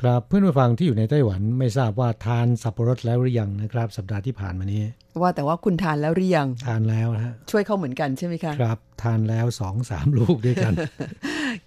[0.00, 4.82] ครับเพื่อนผู้ฟังที่อยู่ในไต้หวันไม่ทราบว่าทานสับปะรดแล้วหรือยังนะครับ สัปดาห์ที่ผ่านมานี้
[5.20, 10.72] ว่าแต่ว่าคุณทานแล้วหรือยัง ทานแล้วนะฮะช่วยเขาเหมือนกันใช่ไหมคะครับ ทานแล้วสองสามลูกด้วยกัน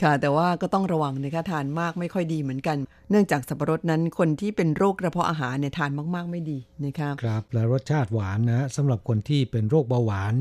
[0.02, 2.78] ค่ะ แต่ว่าก็ต้องระวังนะคะทานมากไม่ค่อยดีเหมือนกัน
[3.10, 10.34] เนื่องจากสับปะรดนั้นคนที่เป็นโรคกระเพาะอาหารเนี่ยทานมาก ๆ ไม่ดีนะคะครับและรสชาติหวานนะสำหรับคนที่เป็นโรคเบาหวาน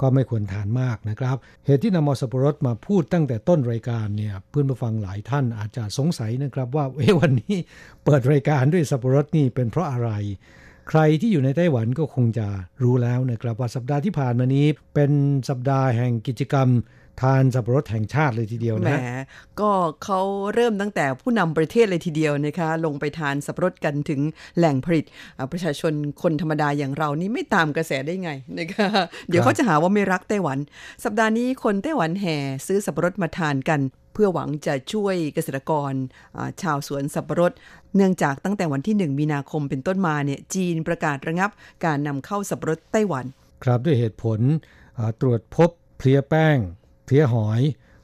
[0.00, 7.56] ก็ไม่ควรทานมากนะครับ เหตุที่นำมอสับปะรดมาพูดตั้งแต่ต้นรายการเนี่ยเพื่อนผู้ฟังหลายท่านอาจจะสงสัยนะครับว่าเอ๊ะวันนี้
[8.04, 10.10] เปิดรายการด้วยสับปะรดนี่เป็นเพราะอะไร
[10.92, 12.46] ใครที่อยู่ในไต้หวันก็คงจะ
[12.82, 15.12] รู้แล้วนะครับว่าสัปดาห์ที่ผ่านมานี้ เป็น
[15.48, 16.68] สัปดาห์แห่งกิจกรรม
[17.22, 19.24] ทานสับปะรดแห่งชาติเลยทีเดียวแหมนะ
[19.60, 19.70] ก็
[20.04, 20.20] เขา
[20.54, 24.20] เริ่มตั้งแต่ผู้นำประเทศเลยทีเดียวนะคะ ลงไปทานสับปะรดกันถึง
[24.58, 25.04] แหล่งผลิต
[25.38, 28.88] อ่าประชาชนคนธรรมดาอย่างเรานี่ไม่ตามกระแสได้ไงนะคะ
[29.28, 30.58] เดี๋ยวเขาจะหาว่าไม่รักไต้หวัน
[31.04, 32.36] สัปดาห์นี้คนไต้หวันแห่
[32.66, 35.92] ซื้อสับปะรดมาทานกันเพื่อหวังจะช่วยเกษตรกร
[36.62, 37.52] ชาวสวนสับปะรด
[37.96, 41.50] เนื่องจากตั้งแต่วันที่ 1 มีนาคมเป็นต้นมาเนี่ยจีนประกาศระงับ
[41.84, 43.24] การนำเข้าสับปะรดไต้หวัน
[43.64, 44.40] ครับด้วยเหตุผล
[45.20, 46.56] ตรวจพบเพลียแป้ง
[47.04, 47.60] เพลียหอย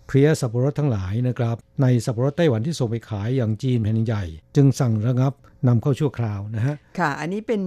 [0.07, 4.25] เพลียสับปะรดทั้งหลายนะครับ ในสับปะรดไต้หวันที่ส่งไปขายอย่างจีนแผ่นใหญ่
[4.57, 5.35] จึงสั่งระงับ
[5.69, 7.63] นำเข้าชั่วคราวนะฮะ ค่ะ อันนี้เป็น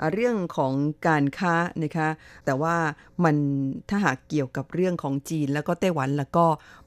[0.00, 0.72] อ่าเรื่องของ
[1.06, 2.08] การค้านะคะ
[2.46, 2.74] แต่ว่า
[3.24, 3.36] มัน
[3.90, 6.44] ถ้าหากเกี่ยวกับเรื่องของจีนแล้วก็ไต้หวันแล้วก็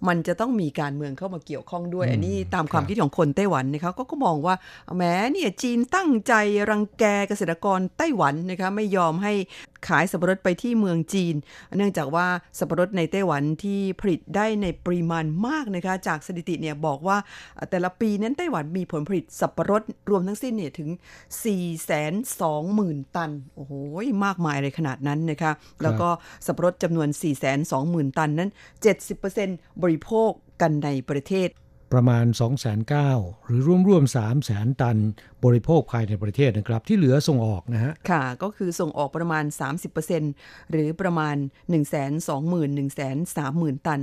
[0.07, 4.55] มันจะต้องมีการเมืองเข้ามาเกี่ยวข้องด้วยอืมอันนี้ตามความครับคิดของคนไต้หวันนะคะก็ก็มองว่า
[4.95, 6.33] แหมเนี่ยจีนตั้งใจ
[6.69, 9.33] รังแกเกษตรกรไต้หวันนะคะไม่ยอมให้
[9.87, 11.35] ขายสับปะรดไปที่เมืองจีน
[11.77, 12.27] เนื่องจากว่า
[12.57, 17.17] สับปะรดในไต้หวันที่ผลิตได้ในปริมาณมากนะคะจากสถิติเนี่ยบอกว่า
[17.55, 20.89] เอ่อแต่ละปีนั้นไต้หวันมีผลผลิตสับปะรดรวมทั้งสิ้นเนี่ยถึง
[21.81, 23.73] 420,000 ตัน โอ้โห
[24.25, 25.51] มากมายเลยขนาดนั้นนะคะ
[25.83, 26.09] แล้วก็
[26.45, 27.07] สับปะรดจำนวน
[27.63, 28.49] 420,000 ตันนั้น
[29.15, 31.49] 70%บริโภคกันในประเทศ
[31.93, 34.97] ประมาณ 2 9 0 0 0หรือร่วมร่วม3 0 0 0 0 0 ตัน
[35.43, 39.45] บริโภคภายในประเทศนะครับ ที่เหลือส่งออกนะฮะ ค่ะ ก็คือส่งออกประมาณ
[40.07, 41.83] 30%หรือประมาณ 1 2 0
[42.27, 44.01] 0 0 0 1 3 0 0 0 0 ตัน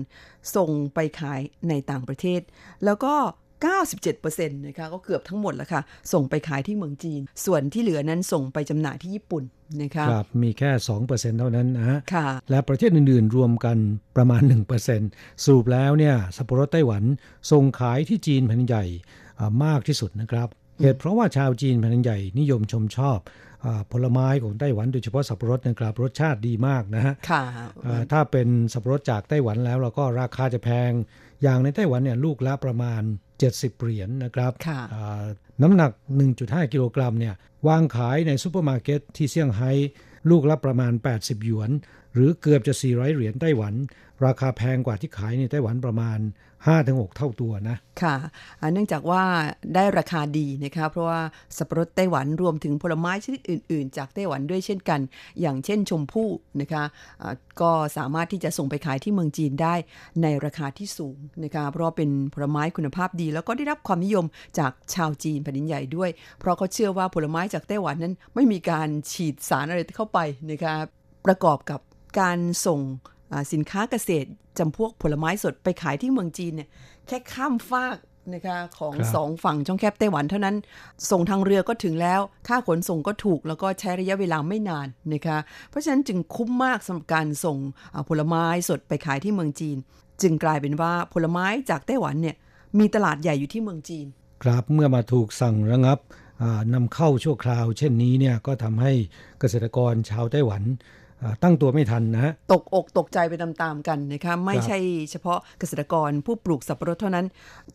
[0.56, 2.40] ส่งไปขายในต่างประเทศ
[2.84, 3.14] แล้วก็
[3.66, 5.82] 97%นะคะก็เกือบทั้งหมดแล้วค่ะ
[6.12, 9.44] ส่งไปขายที่เมืองจีน ส่วนที่เหลือนั้นส่งไปจำหน่ายที่ญี่ปุ่น
[9.82, 10.70] นะคะครับมีแค่
[11.04, 13.78] 2%เท่านั้นนะฮะค่ะและประเทศอื่นๆ รวมกัน
[14.16, 14.42] ประมาณ
[14.92, 17.02] 1%สรุปแล้วเนี่ยสับปะรดไต้หวัน
[17.50, 18.84] ส่งขายที่จีนแผ่นใหญ่
[19.38, 20.48] อ่ามากที่สุดนะครับ
[20.82, 23.18] เหตุเพราะว่าชาวจีนแผ่นใหญ่นิยมชมชอบ
[23.64, 27.42] อาผลไม้ของไต้หวันโดยเฉพาะสับปะรดนะครับรสชาติดีมากนะฮะค่ะ
[27.86, 30.90] อ่าถ้าเป็นสับปะรดจากไต้หวันแล้วเราก็ราคาจะแพง
[31.42, 33.02] อย่างในไต้หวันเนี่ยลูกละประมาณ
[33.40, 35.24] 70 เหรียญนะครับค่ะอ่า
[35.62, 35.90] น้ำหนัก
[36.32, 37.34] 1.5 กิโลกรัมเนี่ย
[37.68, 39.72] วางขายในซูเปอร์มาร์เก็ตที่เซี่ยงไฮ้
[40.30, 41.70] ลูกละประมาณ 80 หยวน
[42.14, 43.74] หรือเกือบจะ 400 เหรียญไต้หวัน
[44.24, 46.18] ราคาแพงกว่าที่ขายในไต้หวันประมาณ
[46.66, 48.16] 5-6 เท่าตัวนะ ค่ะ
[48.72, 49.22] เนื่องจากว่า
[49.74, 51.20] ได้ราคาดีนะคะ เพราะว่า
[51.56, 55.00] สับปะรดไต้หวันรวมถึงผลไม้ชนิดอื่น ๆ จากไต้หวันด้วยเช่นกัน
[55.40, 56.28] อย่างเช่นชมพู่
[56.60, 56.84] นะคะ
[57.22, 59.74] อ่าก็สามารถที่จะส่งไปขายที่เมืองจีนได้
[60.22, 64.24] ในราคาที่สูงนะคะเพราะเป็นผลไม้คุณภาพดี แล้วก็ได้รับความนิยม
[64.58, 70.18] จากชาวจีนแผ่นดินใหญ่ด้วย เพราะเขาเชื่อว่าผลไม้จากไต้หวันนั้นไม่มีการฉีดสารอะไรเข้าไป
[70.50, 70.74] นะคะ
[71.26, 71.80] ประกอบกับ
[72.20, 72.80] การส่ง
[73.52, 74.28] สินค้าเกษตร
[74.58, 76.68] จำพวกผลไม้สดไปขายที่เมืองจีนเนี่ย
[77.06, 77.98] แค่ข้ามฟาก
[78.34, 80.56] นะคะของครับสองฝั่งช่องแคบไต้หวันเท่านั้น
[81.10, 85.38] ส่งทางเรือก็ถึงแล้ว ค่าขนส่งก็ถูกแล้วก็ใช้ระยะเวลาไม่นานนะคะ
[85.70, 87.58] เพราะฉะนั้นจึงคุ้มมากสำหรับการส่ง
[87.94, 89.76] อ่าผลไม้สดไปขายที่เมืองจีน
[90.22, 92.36] จึงกลายเป็นว่าผลไม้จากไต้หวันเนี่ย
[92.78, 94.06] มีตลาดใหญ่อยู่ที่เมืองจีน
[94.42, 95.98] ครับเมื่อมาถูกสั่งระงับ
[96.74, 98.92] นำเข้าชั่วคราว เช่นนี้เนี่ยก็ทำให้
[99.40, 100.62] เกษตรกรชาวไต้หวัน
[101.42, 104.78] ตั้งตัวไม่ทันนะฮะตกอกตกใจไปตามๆกันนะคะไม่ใช่
[105.10, 107.26] เฉพาะเกษตรกรผู้ปลูกสับปะรดเท่านั้น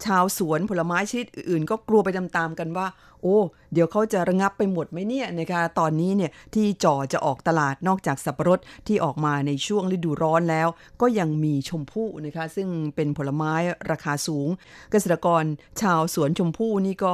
[0.05, 2.87] ชาวสวนผลไม้ชนิดอื่น ก็กลัวไปตามๆกันว่า
[3.23, 3.39] โอ้
[3.73, 10.67] เดี๋ยวเขาจะระงับไปหมดไหมเนี่ยนะคะตอนนี้เนี่ยที่จ่อจะออกตลาดนอกจากสับปะรดที่ออกมาในช่วงฤดูร้อนแล้ว
[11.01, 13.53] ก็ยังมีชมพู่นะคะซึ่งเป็นผลไม้
[13.91, 14.49] ราคาสูง
[14.91, 15.43] เกษตรกร
[15.81, 17.13] ชาวสวนชมพู่นี่ก็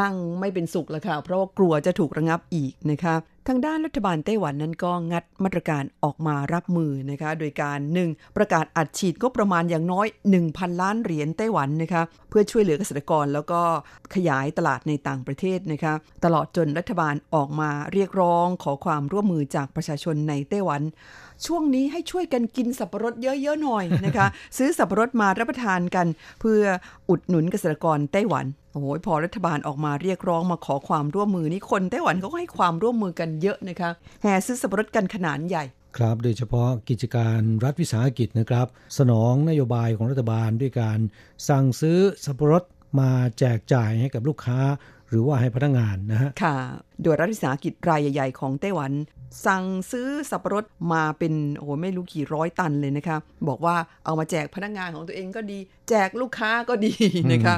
[0.00, 3.16] นั่งไม่เป็นสุขแล้วค่ะเพราะว่ากลัวจะถูกระงับอีกนะคะ
[3.50, 10.06] ทางด้านรัฐบาลไต้หวันนั้นก็งัดมาตรการออกมารับมือนะคะ โดยการหนึ่งประกาศอัดฉีดก็ประมาณอย่างน้อย
[10.44, 13.60] 1,000 ล้านเหรียญไต้หวันนะคะเพื่อช่วยเหลือเกษตรกรแล้วก็
[14.14, 15.35] ขยายตลาดในต่างประเทศ
[15.72, 15.94] นะคะ
[16.24, 20.82] ตลอดจนรัฐบาลออกมาเรียกร้องขอความร่วมมือจากประชาชนในไต้หวัน
[21.46, 24.26] ช่วงนี้ให้ช่วยกันกินสับปะรดเยอะๆหน่อยนะคะ
[24.58, 26.06] ซื้อสับปะรดมารับประทานกัน
[26.40, 26.62] เพื่อ
[27.08, 33.90] อุดหนุนเกษตรกรไต้หวันโอ้ยพอรัฐบาลออกมาเรียกร้องมาขอความร่วมมือนี่คนไต้หวันเขาก็ให้ความร่วมมือกันเยอะนะคะ
[34.22, 35.64] แห่ซื้อสับปะรดกันขนาดใหญ่
[35.96, 38.66] ครับ โดยเฉพาะกิจการรัฐวิสาหกิจนะครับ
[38.98, 40.98] สนองนโยบายของรัฐบาลด้วยการ
[41.48, 42.62] สั่งซื้อสับปะรด
[43.00, 44.60] มาแจกจ่ายให้กับลูกค้า
[45.08, 46.56] หรือว่าให้พนักงานนะฮะค่ะ
[47.02, 48.92] โดยรัฐวิสาหกิจรายใหญ่ๆของไต้หวัน
[49.46, 53.16] สั่งซื้อสับปะรดมาเป็นโอ้ไม่รู้กี่ร้อยตันเลยนะคะ
[53.48, 55.58] บอกว่าเอามาแจกพนักงานของตัวเองก็ดี
[55.88, 56.94] แจกลูกค้าก็ดี
[57.32, 57.56] นะคะ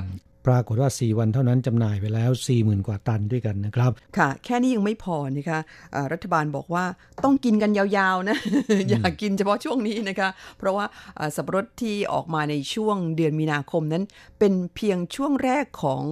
[0.49, 5.59] ปรากฏว่า 4 วันเท่านั้นจำหน่ายไปแล้ว 40,000 กว่าตันด้วยกันนะครับ ค่ะ แค่นี้ยังไม่พอนะคะ
[6.12, 6.85] รัฐบาลบอกว่า
[7.25, 8.37] ต้องกินกันยาวๆนะ
[8.89, 10.29] อย่ากกินเฉพาะช่วงนี้นะคะ
[10.59, 10.87] เพราะว่า
[11.37, 14.05] สับปะรดที่ออกมาในช่วงเดือนมีนาคมนั้น
[14.39, 16.03] เป็นเพียงช่วงแรกของ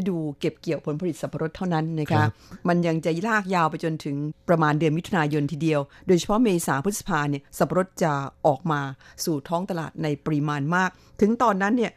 [0.00, 2.22] ฤดูเก็บเกี่ยวผลผลิตสับปะรดเท่านั้นนะคะ
[2.68, 4.16] มันยังจะลากยาวไปจนถึง
[4.48, 8.12] ประมาณเดือนมิถุนายนทีเดียว โดยเฉพาะเมษาพฤษภาเนี่ยสับปะรดจะ
[8.46, 8.80] ออกมา
[9.24, 10.90] สู่ท้องตลาดในปริมาณมาก
[11.20, 11.92] ถึงตอนนั้นเนี่ย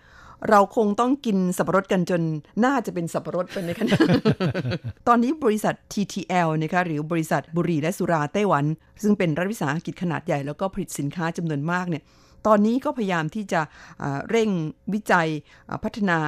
[0.49, 2.21] เราคงต้องกินสับปะรดกันจน
[2.65, 3.97] น่าจะเป็นสับปะรดเป็นในขณะ
[5.07, 8.65] ตอนนี้บริษัท TTL นะคะหรือบริษัทบุรีและสุราไต้หวัน
[9.03, 12.03] ซึ่งเป็นรัฐวิสาหกิจขนาดใหญ่แล้วก็ผลิตสินค้าจำนวนมากเนี่ย
[12.47, 13.61] ตอนนี้ก็พยายามที่จะ
[14.29, 14.49] เร่ง
[14.93, 15.27] วิจัย
[15.83, 16.19] พัฒนา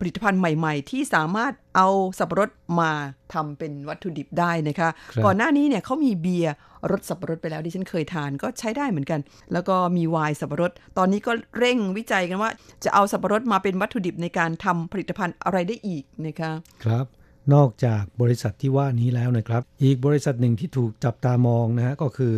[0.00, 1.88] ผลิตภัณฑ์ใหม่ ๆ ที่สามารถเอา
[2.18, 2.50] สับปะรด
[2.80, 2.90] มา
[3.34, 6.54] ทำเป็นวัตถุดิบได้นะคะคก่อนหน้านี้เนี่ยเขามีเบียร์
[6.90, 9.20] รสสับปะรดไปแล้วที่ฉันเคยทานก็ใช้ได้เหมือนกัน
[9.52, 12.50] แล้วก็มีไวน์สับปะรด ตอนนี้ก็เร่งวิจัยกันว่า
[12.84, 16.50] จะเอาสับปะรดมาเป็นวัตถุดิบในการทำผลิตภัณฑ์อะไรได้อีกนะคะ
[16.84, 17.06] ครับ
[17.54, 22.34] นอกจากบริษัทที่ว่านี้แล้วนะครับ อีกบริษัทหนึ่งที่ถูกจับตามองนะฮะก็คือ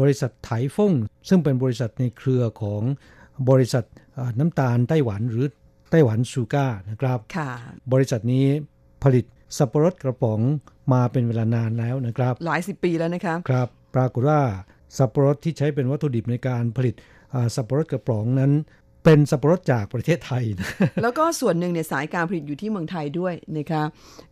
[0.00, 0.92] บริษัทไถฟง
[1.28, 2.82] ซึ่งเป็นบริษัทในเครือของ
[3.50, 3.84] บริษัท
[4.38, 5.46] น้ำตาลไต้หวันหรือ
[5.90, 7.18] ไต้หวันชูก้านะครับ
[7.92, 8.46] บริษัทนี้
[9.04, 9.24] ผลิต
[9.58, 10.40] สับปะรดกระป๋อง
[10.92, 14.40] มาเป็นเวลานานแล้วนะครับ หลายสิบปีแล้วนะครับครับ ปรากฏว่า
[14.98, 16.94] สับปะรดที่ใช้เป็นวัตถุดิบในการผลิต
[17.54, 18.52] สับปะรดกระป๋องนั้น
[19.04, 20.68] เป็นสับปะรดจากประเทศไทยนะ
[21.02, 23.82] แล้วก็ส่วนหนึ่งเนี่ยสายการผลิตอยู่ที่เมืองไทยด้วยนะคะ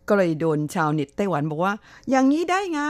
[0.07, 1.73] ก็เลยโดนชาวเน็ตไต้หวันบอกว่า
[2.09, 2.81] อย่างนี้ได้ไง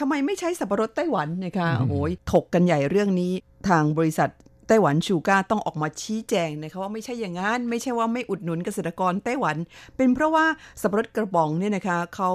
[0.00, 3.32] ทำไมไม่ใช้สับปะรดไต้หวันนะคะโอ้ยถกกันใหญ่เรื่องนี้
[3.68, 9.56] ทางบริษัทไต้หวันชูกาต้องออกมาชี้แจงนะคะว่าไม่ใช่อย่างนั้น ไม่ใช่ว่าไม่อุดหนุนเกษตรกรไต้หวัน
[9.96, 10.44] เป็นเพราะว่า
[10.80, 12.30] สับปะรดกระป๋องเนี่ยนะคะเขา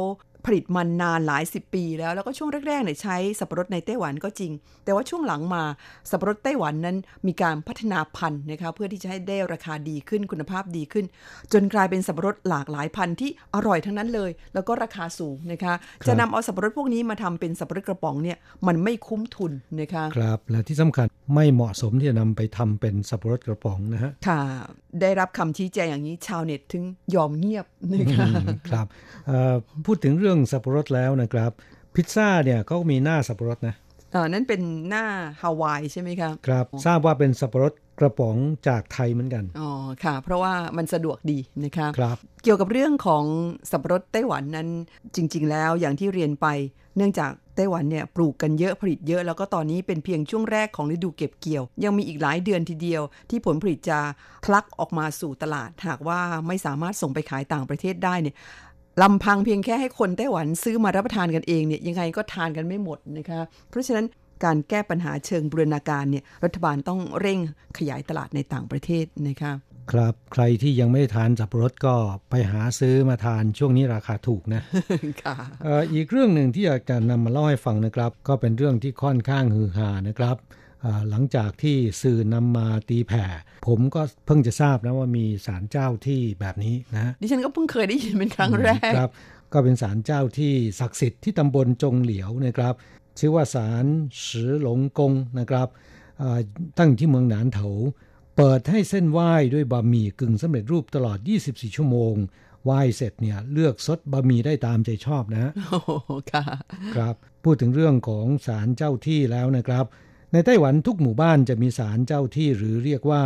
[0.46, 4.52] ผลิตมันนานหลายสิบปีแล้ว แล้วก็ช่วงแรกๆเนี่ยใช้สับปะรดในไต้หวันก็จริง
[4.86, 5.64] แต่ว่าช่วงหลังมา
[6.10, 6.98] สับปะรดไต้หวันนั้น
[7.28, 11.06] มีการพัฒนาพันธุ์นะคะเพื่อที่จะให้ได้ราคาดีขึ้นคุณภาพดีขึ้น
[11.54, 15.74] จนกลายเป็นสับปะรดหลากหลายพันธุ์ที่อร่อยทั้งนั้นเลย แล้วก็ราคาสูงนะคะ
[16.08, 24.42] จะนำเอาสับปะรดพวกนี้มาทำเป็นสับปะรดกระป๋องเนี่ยมันไม่คุ้มทุนนะคะครับและที่สำคัญไม่เหมาะสมที่จะนำไปทำเป็นสับปะรดกระป๋องนะฮะค่ะ
[25.02, 26.84] ได้รับคำชี้แจงอย่างนี้ชาวเน็ตถึง
[27.16, 28.28] ยอมเงียบนะคะ
[28.68, 28.88] ครับ
[29.86, 31.52] พูดถึงเรื่องสับปะรดแล้วนะครับ
[31.96, 33.76] พิซซ่าเนี่ยเขามีหน้าสับปะรดนะ
[34.14, 35.06] อ่านั่นเป็นหน้า
[35.42, 39.72] ฮาวายใช่ไหมครับครับ ทราบว่าเป็นสับปะรดกระป๋องจากไทยเหมือนกัน อ๋อ
[40.04, 43.24] ค่ะ เพราะว่ามันสะดวกดีนะคะครับ เกี่ยวกับเรื่องของ
[43.72, 44.68] สับปะรดไต้หวันนั้น
[45.16, 46.48] จริง ๆ แล้วอย่างที่เรียนไป
[46.98, 54.00] เนื่องจากไต้หวันเนี่ยปลูกกันเยอะผลิตเยอะแล้วก็ตอนนี้เป็นเพียงช่วงแรกของฤดูเก็บเกี่ยว ยังมีอีกหลายเดือนทีเดียว ที่ผลผลิตจะ
[54.46, 58.36] ทลักออกมาสู่ตลาด หากว่าไม่สามารถส่งไปขายต่างประเทศได้เนี่ย
[59.02, 64.06] ลำพังเพียงแค่ให้คนไต้หวันซื้อมารับประทานกันเองเนี่ยยังไงก็ทานกันไม่หมดนะคะเพราะฉะนั้น
[64.44, 67.40] การแก้ปัญหาเชิงบูรณาการเนี่ยรัฐบาลต้องเร่ง
[67.78, 69.52] ขยายตลาดในต่างประเทศนะคะ
[69.92, 71.96] ครับใครที่ยังไม่ได้ทานสับปะรดก็
[72.30, 74.62] ไปหาซื้อมาทานช่วงนี้ราคาถูกนะ
[75.24, 75.36] ค่ะ
[75.94, 80.36] อีกเรื่องหนึ่งที่อยากจะนำมาเล่าให้ฟังนะครับ ก็เป็นเรื่องที่ค่อนข้างฮือฮานะครับ
[81.10, 83.26] หลังจากที่สื่อนำมาตีแผ่
[83.68, 89.12] ผมก็เพิ่งจะทราบนะว่ามีศาลเจ้าที่แบบนี้นะดิฉันก็เพิ่งเคยได้ยินเป็นครั้งแรกครับ
[89.54, 92.74] ก็เป็นศาลเจ้าที่ศักดิ์สิทธิ์ที่ตำบลจงเหลียวนะครับ
[93.20, 93.86] ชื่อว่าศาล
[94.28, 95.68] สือหลงกงนะครับ
[96.78, 97.68] ตั้งที่เมืองหนานเถา
[98.38, 101.18] เปิดให้เส้นไหว้ด้วยบะหมี่กึ่งสำเร็จรูปตลอด
[101.48, 102.16] 24 ชั่วโมง
[102.64, 105.80] ไหว้เสร็จเนี่ยเลือกซดบะหมี่ได้ตามใจชอบนะโอ้
[106.34, 106.46] ค่ะ
[106.96, 109.86] ครับ พูดถึงเรื่องของศาลเจ้าที่แล้วนะครับ
[110.34, 113.24] ในไต้หวันทุกหมู่บ้านจะมีศาลเจ้าที่หรือเรียกว่า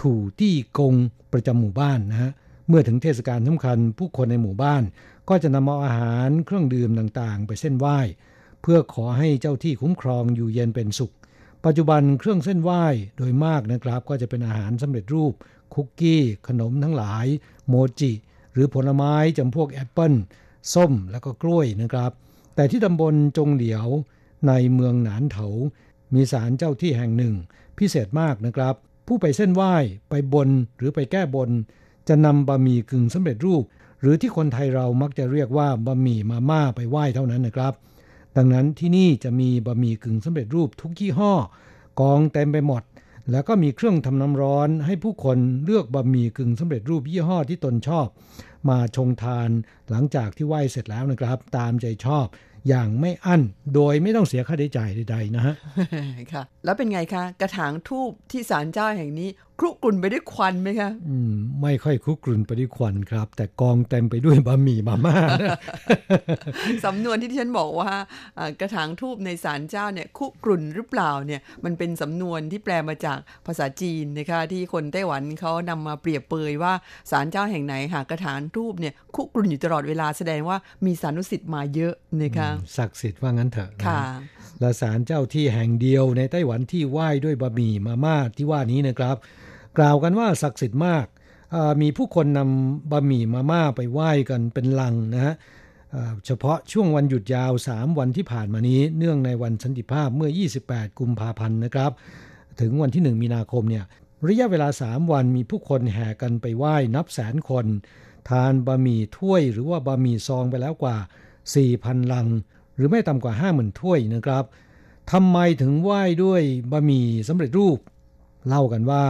[0.00, 0.94] ถูตี้กง
[1.32, 2.32] ประจำหมู่บ้านนะฮะ
[2.68, 4.82] เมื่อถึงเทศกาลสำคัญผู้คนในหมู่บ้าน
[5.28, 7.98] ก็จะนำเอาอาหารเครื่องดื่มต่างๆ ไปเส้นไหว้
[8.62, 11.14] เพื่อขอให้เจ้าที่คุ้มครองอยู่เย็นเป็นสุข
[11.64, 12.84] ปัจจุบันเครื่องเส้นไหว้
[13.16, 15.32] โดยมากนะครับ ก็จะเป็นอาหารสำเร็จรูป
[15.74, 17.26] คุกกี้ ขนมทั้งหลาย
[17.68, 18.12] โมจิ
[18.52, 20.12] หรือผลไม้จำพวกแอปเปิล
[20.74, 22.12] ส้มแล้วก็กล้วยนะครับ
[22.54, 23.86] แต่ที่ตำบลจงเหลียว
[24.48, 25.46] ในเมืองหนานเถา
[26.14, 27.34] มีศาลเจ้าที่แห่งหนึ่ง
[27.78, 28.74] พิเศษมากนะครับ
[29.06, 29.74] ผู้ไปเส้นไหว้
[30.10, 31.50] ไปบนหรือไปแก้บน
[32.08, 33.62] จะนำบะหมี่กึ่งสำเร็จรูป
[34.00, 37.74] หรือที่คนไทยเรามักจะเรียกว่าบะหมี่มาม่าไปไหว้เท่านั้นนะครับ
[38.36, 41.32] ดังนั้นที่นี่จะมีบะหมี่กึ่งสำเร็จรูปทุกยี่ห้อ
[42.00, 42.82] กองเต็มไปหมด
[43.30, 48.06] แล้วก็มีเครื่องทำน้ำร้อน ให้ผู้คนเลือกบะหมี่กึ่งสำเร็จรูปยี่ห้อที่ตนชอบ
[48.68, 49.50] มาชงทาน
[49.90, 52.26] หลังจากที่ไหว้เสร็จแล้วนะครับ ตามใจชอบ
[52.68, 53.42] อย่างไม่อั้น
[53.74, 55.54] โดยไม่ต้องเสียค่าใช้จ่ายใดๆนะฮะ
[56.32, 59.28] ค่ะ แล้วเป็นไงคะ กระถางทูบที่ศาลเจ้าแห่งนี้
[59.60, 65.16] ครุกรุ่นไปด้วยควันไหมคะอืมไม่ค่อยคุกรุ่นไปด้วยควันครับ แต่กองเต็มไปด้วยบะหมี่มาม่า
[66.84, 67.92] สำนวนที่ที่ฉันบอกว่า
[68.38, 76.72] อ่ากระถางทูบในศาลเจ้าเนี่ยคุกรุ่นหรือเปล่าเนี่ยมันเป็นสำนวนที่แปลมาจากภาษาจีนนะคะที่คนไต้หวันเขานำมาเปรียบเปยว่า
[77.10, 84.02] ศาลเจ้าแห่งไหนหากกระถางทูบเนี่ยคุกรุ่นอยู่ตลอดเวลาแสดงว่ามีสานุสิทธิ์มาเยอะนะคะศักดิ์สิทธิ์ว่างั้นเถอะนะค่ะ
[84.60, 89.16] และศาลเจ้าที่แห่งเดียวในไต้หวันที่ไหว้ด้วยบะหมี่มาม่าที่ว่านี้นะครับ
[89.78, 91.06] กล่าวกันว่าศักดิ์สิทธิ์มาก
[91.82, 95.34] มีผู้คนนำบะหมี่มาม่าไปไหว้กันเป็นลังนะฮะ
[96.26, 100.30] เฉพาะช่วงวันหยุดยาว 3 วันที่ผ่านมานี้ เนื่องในวันสันติภาพเมื่อ
[100.64, 101.92] 28 กุมภาพันธ์นะครับ
[102.60, 103.84] ถึงวันที่ 1 มีนาคมเนี่ย
[104.28, 107.66] ระยะเวลา 3 วันมีผู้คนแห่กันไปไหว้นับแสนคน
[108.28, 110.96] ทานบะหมี่ถ้วยหรือว่าบะหมี่ซองไปแล้วกว่า
[111.54, 112.26] 4,000 ลัง
[112.74, 114.44] หรือไม่ต่ำกว่า 50,000 ถ้วยนะครับ
[115.12, 117.78] ทำไมถึงไหว้ด้วยบะหมี่สำเร็จรูป
[118.46, 119.04] เล่ากันว่า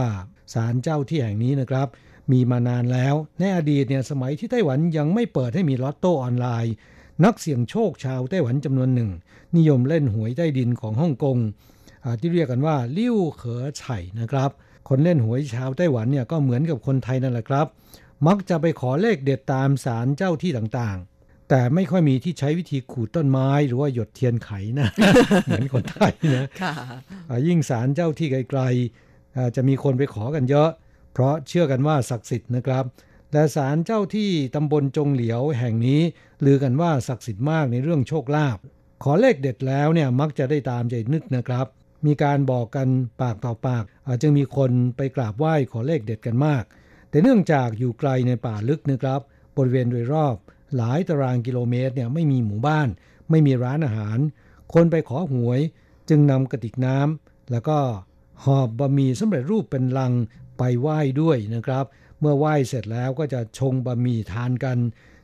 [0.53, 1.87] ศาลเจ้าที่แห่งนี้นะครับ
[2.31, 6.73] มีมานานแล้ว ในอดีตเนี่ยสมัยที่ไต้หวันยังไม่เปิดให้มีลอตโต้ออนไลน์
[7.25, 9.11] นักเสี่ยงโชคชาวไต้หวันจำนวนหนึ่ง
[9.57, 11.37] นิยมเล่นหวยใต้ดินของฮ่องกง
[12.03, 14.49] อ่าที่เรียกกันว่าลิ้วเขอไฉ่นะครับ
[14.89, 17.67] คนเล่นหวยชาวไต้หวันเนี่ยก็เหมือนกับคนไทยนั่นแหละครับ
[18.27, 24.89] มักจะไปขอเลขเด็ดตามศาลเจ้าที่ต่างๆ แต่ไม่ค่อยมีที่ใช้วิธีขูดต้นไม้หรือว่าหยดเทียนไขนะ
[25.45, 26.73] เหมือนคนไทยนะค่ะ
[27.29, 29.10] อ่ายิ่งศาลเจ้าที่ไกลๆอ่า
[29.55, 30.69] จะมีคนไปขอกันเยอะ
[31.13, 32.85] เพราะเชื่อกันว่าศักดิ์สิทธิ์นะครับ
[33.33, 36.01] และศาลเจ้าที่ตำบลจงเหลียวแห่งนี้
[36.45, 38.57] ลือกันว่าศักดิ์สิทธิ์มากในเรื่องโชคลาภ
[39.03, 41.67] ขอเลขเด็ดแล้วเนี่ยมักจะได้ตามใจนึกนะครับ
[42.05, 42.87] มีการบอกกัน
[43.21, 46.63] ปากต่อปากอาจึงมีคนไปกราบไหว้ขอเลขเด็ดกันมาก
[47.09, 49.21] แต่เนื่องจากอยู่ไกลในป่าลึกนะครับ
[49.57, 50.35] บริเวณโดยรอบ
[50.77, 52.87] หลายตารางกิโลเมตรเนี่ยไม่มีหมู่บ้าน
[53.29, 54.17] ไม่มีร้านอาหาร
[54.73, 55.59] คนไปขอหวย
[56.09, 57.77] จึงนำกระติกน้ำแล้วก็
[58.45, 60.13] หอบบะหมี่สำเร็จรูปเป็นลัง
[60.57, 61.85] ไปไหว้ด้วยนะครับ
[62.19, 64.77] เมื่อไหว้เสร็จแล้วก็จะชงบะหมี่ทานกัน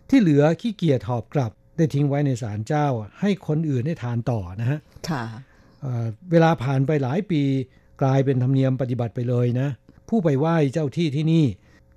[0.09, 2.88] ที่เหลือขี้เกียจหอบกลับ ได้ทิ้งไว้ในศาลเจ้า
[3.19, 5.24] ให้คนอื่นได้ทานต่อนะฮะค่ะ
[5.81, 7.41] เอ่อเวลาผ่านไปหลายปี
[8.01, 9.69] กลายเป็นธรรมเนียมปฏิบัติไปเลยนะ
[10.09, 11.45] ผู้ไปไหว้เจ้าที่ที่นี่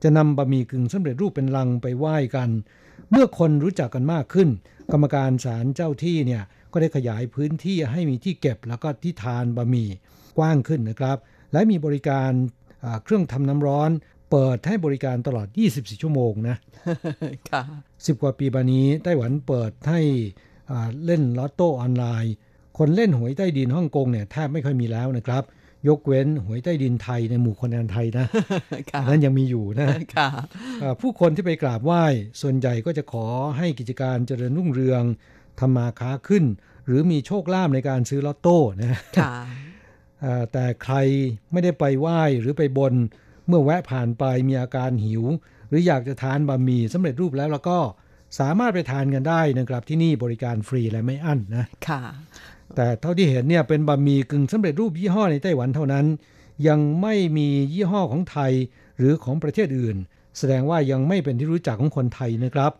[0.02, 2.50] จะนำบะหมี่กึ่งสำเร็จรูปเป็นลังไปไหว้กัน
[3.10, 4.48] เมื่อคนรู้จักกันมากขึ้น
[4.92, 9.88] กรรมการศาลเจ้าที่เนี่ยก็ได้ขยายพื้นที่ให้มีที่เก็บแล้วก็ที่ทานบะหมี่
[10.38, 11.16] กว้างขึ้นนะครับ
[11.52, 12.30] และมีบริการ
[12.84, 13.90] อ่าเครื่องทำน้ำร้อน
[14.30, 15.46] เปิดให้บริการตลอด
[15.76, 16.56] 24 ชั่วโมงนะ
[17.50, 17.62] ค่ะ
[18.06, 20.00] สิบกว่าปีมานี้ไต้หวันเปิดให้
[20.70, 22.34] อ่าเล่นลอตโต้ออนไลน์
[22.78, 25.42] คนเล่นหวยใต้ดินฮ่องกงเนี่ยแทบไม่ค่อยมีแล้วนะครับ
[25.88, 28.26] ยกเว้นหวยใต้ดินไทยในหมู่คนงานไทยนะ
[28.90, 30.28] ค่ะอันนั้นยังมีอยู่นะค่ะ
[30.82, 32.04] อ่าผู้คนที่ไปกราบไหว้
[32.40, 33.26] ส่วนใหญ่ก็จะขอ
[33.58, 35.02] ให้กิจการเจริญรุ่งเรือง
[35.60, 36.44] ทำมาค้าขึ้น
[36.86, 39.42] หรือมีโชคลาภในการซื้อลอตโต้นะค่ะอ่า
[40.52, 40.96] แต่ใคร
[41.52, 42.94] ไม่ได้ไปไหว้หรือไปบน
[43.46, 45.24] เมื่อแวะผ่านไปมีอาการหิว
[45.68, 47.78] หรืออยากจะทานบะหมี่สำเร็จรูปแล้วแล้วก็
[48.38, 52.02] สามารถไปทานกันได้นะครับที่นี่บริการฟรีและไม่อั้นนะค่ะ
[52.76, 56.06] แต่เท่าที่เห็นเนี่ยเป็นบะหมี่กึ่งสำเร็จรูปยี่ห้อในไต้หวันเท่านั้น
[56.68, 58.52] ยังไม่มียี่ห้อของไทย
[58.98, 59.96] หรือของประเทศอื่น
[60.38, 62.72] แสดงว่ายังไม่เป็นที่รู้จักของคนไทยนะครับ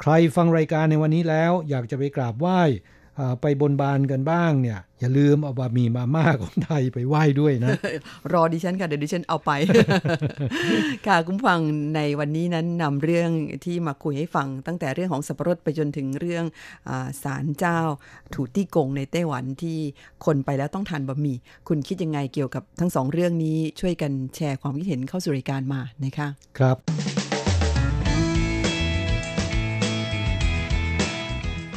[0.00, 2.93] ใครฟังรายการในวันนี้แล้วอยากจะไปกราบไหว้อ่า
[3.40, 7.70] ไปบนบานกันบ้างเนี่ย อย่าลืมเอาบะหมี่มาม่าของไทยไปไหว้ด้วยนะ
[8.32, 9.50] รอดิฉันค่ะ เดี๋ยวดิฉันเอาไป
[11.06, 11.60] ค่ะคุณผู้ฟัง
[11.96, 13.30] ในวันนี้นั้นนำเรื่อง
[13.64, 16.44] ที่มาคุยให้ฟัง ตั้งแต่เรื่องของสับปะรดไปจนถึงเรื่อง
[16.88, 17.78] อาศาลเจ้า
[18.34, 19.78] ถูตี้กงในไต้หวันที่
[20.24, 21.36] คนไปแล้วต้องทานบะหมี่
[21.68, 26.28] คุณคิดยังไงเกี่ยวกับทั้งสองเรื่องนี้ช่วยกันแชร์ความคิดเห็นเข้าสู่รายการมานะคะ
[26.58, 26.78] ครับ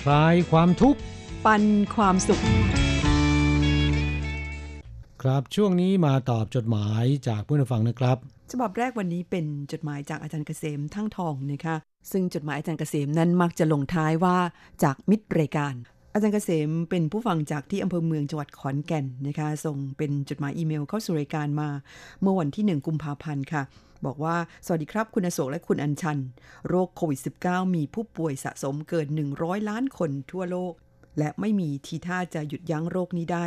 [0.10, 1.00] ลายความทุกข์
[1.48, 1.64] ปัน
[1.96, 2.42] ความสุข
[5.22, 8.18] ครับช่วงนี้มาตอบจดหมายจากผู้ฟังนะครับ
[8.52, 11.76] ฉบับแรกวันนี้เป็นจดหมายจากอาจารย์เกษมทั้งทองนะคะ
[12.12, 14.38] ซึ่งจดหมายอาจารย์เกษมนั้นมักจะลงท้ายว่า
[14.84, 15.74] จากมิตรรายการ
[16.14, 21.70] อาจารย์เกษมเป็นผู้ฟังจากที่อำเภอเมืองจังหวัดขอนแก่นนะคะส่งเป็นจดหมายอีเมลเข้าสู่รายการมา
[22.22, 23.64] เมื่อวันที่ 1 กุมภาพันธ์ค่ะ
[24.06, 24.36] บอกว่า
[24.66, 26.20] สวัสดีครับคุณอโศกและคุณอัญชัน
[26.68, 30.74] โรคโควิด -19 มีผู้ป่วยสะสมเกิน 100 ล้านคนทั่วโลก
[31.18, 33.46] และไม่มีทีท่าจะหยุดยั้งโรคนี้ได้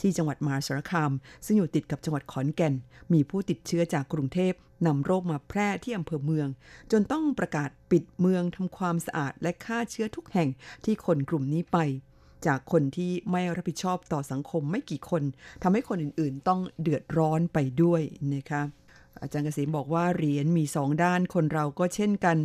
[0.00, 1.12] ที่จังหวัดมหาสารคาม
[1.46, 2.74] ซึ่งอยู่ติดกับจังหวัดขอนแก่น
[3.12, 4.52] มีผู้ติดเชื้อจากกรุงเทพ
[4.86, 6.48] นำโรคมาแพร่ที่อำเภอเมือง
[6.92, 10.48] จนต้องประกาศปิดเมืองทำความสะอาดและฆ่าเชื้อทุกแห่ง
[10.84, 11.78] ที่คนกลุ่มนี้ไป
[12.46, 15.22] จากคนที่ไม่รับผิดชอบต่อสังคมไม่กี่คน
[15.62, 18.02] ทำให้คนอื่นๆ ต้องเดือดร้อนไปด้วย
[18.34, 18.62] นะคะ
[19.22, 22.36] อาจารย์เกษมบอกว่าเหรียญมีสองด้านคนเราก็เช่นกัน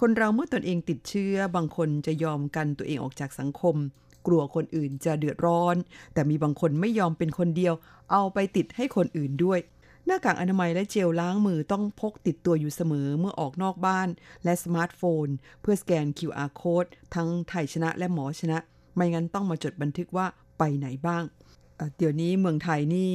[0.00, 3.76] คนเราเมื่อตนเองติดเชื้อบางคนจะยอมกันตัวเองออกจากสังคม
[4.26, 5.76] กลัวคนอื่นจะเดือดร้อน
[6.14, 7.74] แต่มีบางคนไม่ยอมเป็นคนเดียว
[8.12, 9.60] เอาไปติดให้คนอื่นด้วย
[10.06, 14.08] หน้ากากอนามัยและเจลล้างมือต้องพกติดตัวอยู่เสมอเมื่อออกนอกบ้าน
[14.44, 15.26] และสมาร์ทโฟน
[15.60, 18.58] เพื่อสแกน QR code ทั้งไทยชนะและหมอชนะ
[18.94, 20.26] ไม่งั้นต้องมาจดบันทึกว่า
[20.58, 21.22] ไปไหนบ้าง
[21.98, 23.12] เดี๋ยวนี้เมืองไทยนี่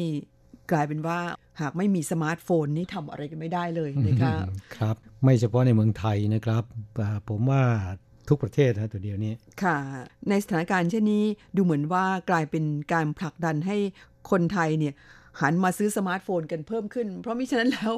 [0.72, 1.20] กลายเป็นว่า
[1.62, 4.34] หากไม่มีสมาร์ทโฟนนี่ทำอะไรกันไม่ได้เลยนะคะ
[4.78, 6.64] ครับ ไม่เฉพาะในเมืองไทยนะครับ
[7.00, 7.62] อ่าผมว่า
[8.30, 9.34] ทุกประเทศนะตัวเดียวนี้
[9.64, 9.78] ค่ะ
[10.30, 11.24] ในสถานการณ์เช่นนี้
[11.56, 13.78] ดูเหมือนว่ากลายเป็นการผลักดันให้
[14.32, 14.94] คนไทยเนี่ย
[15.42, 17.94] หันมาซื้อสมาร์ทโฟนกันเพิ่มขึ้น เพราะมิฉะนั้นแล้ว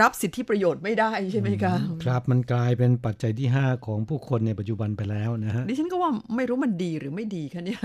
[0.00, 7.80] รับสิทธิประโยชน์ไม่ได้ใช่ไหมคะครับมันกลายเป็นปัจจัยที่ 5 ของผู้คนในปัจจุบันไปแล้วนะฮะดิฉันก็ว่าไม่รู้มันดีหรือไม่ดีคะเนี่ย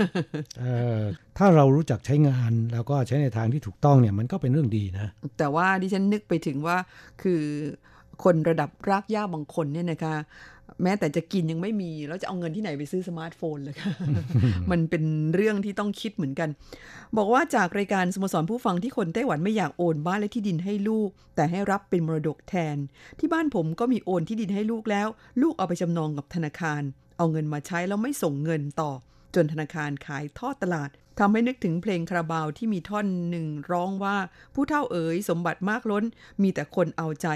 [0.60, 1.00] เอ่อ
[1.38, 6.76] ถ้าเรารู้จักใช้งานแล้วก็ใช้ในทางที่ถูกต้องเนี่ยมันก็เป็นเรื่องดีนะ แต่ว่าดิฉันนึกไปถึงว่า
[7.22, 7.42] คือ
[8.24, 10.14] คนระดับรากหญ้าบางคนเนี่ยนะคะ
[10.82, 13.92] แม้แต่จะกินยังไม่มี แล้วจะเอาเงินที่ไหนไปซื้อสมาร์ทโฟนเลยค่ะ
[14.70, 15.04] มันเป็น
[15.34, 16.48] เรื่องที่ต้องคิดเหมือนกัน
[17.16, 22.76] บอกว่าจากรายการสโมสรผู้ฟังที่คนไต้หวันไม่อยากโอนบ้านและที่ดินให้ลูก แต่ให้รับเป็นมรดกแทน
[23.18, 25.08] ที่บ้านผมก็มีโอนที่ดินให้ลูกแล้ว
[25.42, 26.82] ลูกเอาไปจำนองกับธนาคาร
[27.16, 28.90] เอาเงินมาใช้แล้วไม่ส่งเงินต่อ
[29.34, 34.16] จนธนาคารขายทอดตลาดทำให้นึกถึงเพลงคาราบาวที่มีท่อนหนึ่งร้องว่า
[34.54, 36.04] ผู้เท่าเอ๋ยสมบัติมากล้น
[36.42, 37.28] มีแต่คนเอาใจ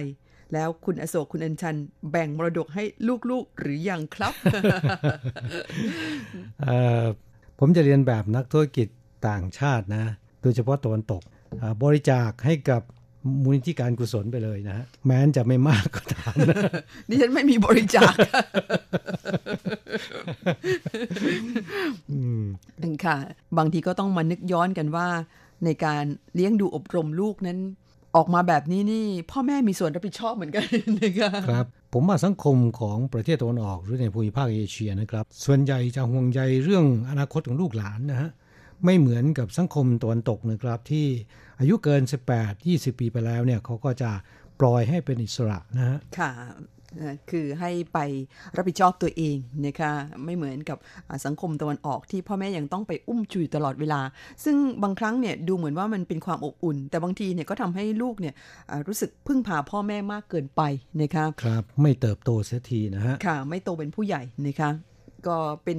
[0.54, 1.76] แล้วคุณอโศกคุณอัญชัน
[2.10, 2.84] แบ่งมรดกให้
[3.30, 4.34] ลูกๆหรือยังครับ
[6.62, 7.04] เอ่อ
[7.58, 8.88] ผมจะเรียนแบบนักธุรกิจ
[9.28, 10.04] ต่างชาตินะ
[10.42, 11.22] โดยเฉพาะตะวันตก
[11.62, 12.82] อ่าบริจาคให้กับ
[13.42, 16.56] มูลนิธิการกุศลไปเลยนะฮะแม้นจะไม่มากก็ตามนะ
[17.08, 18.14] ดิฉันไม่มีบริจาค
[22.12, 22.44] อืม
[23.04, 23.16] ค่ะ
[23.58, 25.08] บางทีก็ต้องมานึกย้อนกันว่า
[25.64, 27.58] ในการเลี้ยงดูอบรมลูกนั้น
[28.16, 30.66] ออกมาแบบนี้นี่พ่อแม่มีส่วนรับผิดชอบเหมือนกัน
[31.00, 38.30] นะคะครับ ผมว่าสังคมของประเทศตะวันออกหรือในภูมิภาคเอเชียนะครับ ส่วนใหญ่จะห่วงใยเรื่องอนาคตของลูกหลานนะฮะ
[38.84, 41.06] ไม่เหมือนกับสังคมตะวันตกนะครับที่
[41.60, 42.02] อายุเกิน
[42.34, 44.10] 18 20 ปีไปแล้วเนี่ยเขาก็จะ
[44.60, 46.52] ปล่อยให้เป็นอิสระนะฮะค่ะเอ่อ
[47.30, 47.98] คือให้ไป
[48.56, 49.92] รับผิดชอบตัวเองนะคะ
[50.24, 54.00] ไม่เหมือนกับอ่าสังคมตะวันออกที่พ่อแม่ยังต้องไปอุ้มจุยตลอดเวลา
[54.44, 58.34] ซึ่งบางครั้งเนี่ยดูเหมือนว่ามันเป็นความอบอุ่น แต่บางทีเนี่ยก็ทำให้ลูกเนี่ย
[58.70, 60.62] อ่ารู้สึกพึ่งพาพ่อแม่มากเกินไป
[61.00, 64.70] นะคะครับไม่เติบโตเสียทีนะฮะค่ะ ไม่โตเป็นผู้ใหญ่นะคะ
[65.26, 65.78] ก็เป็น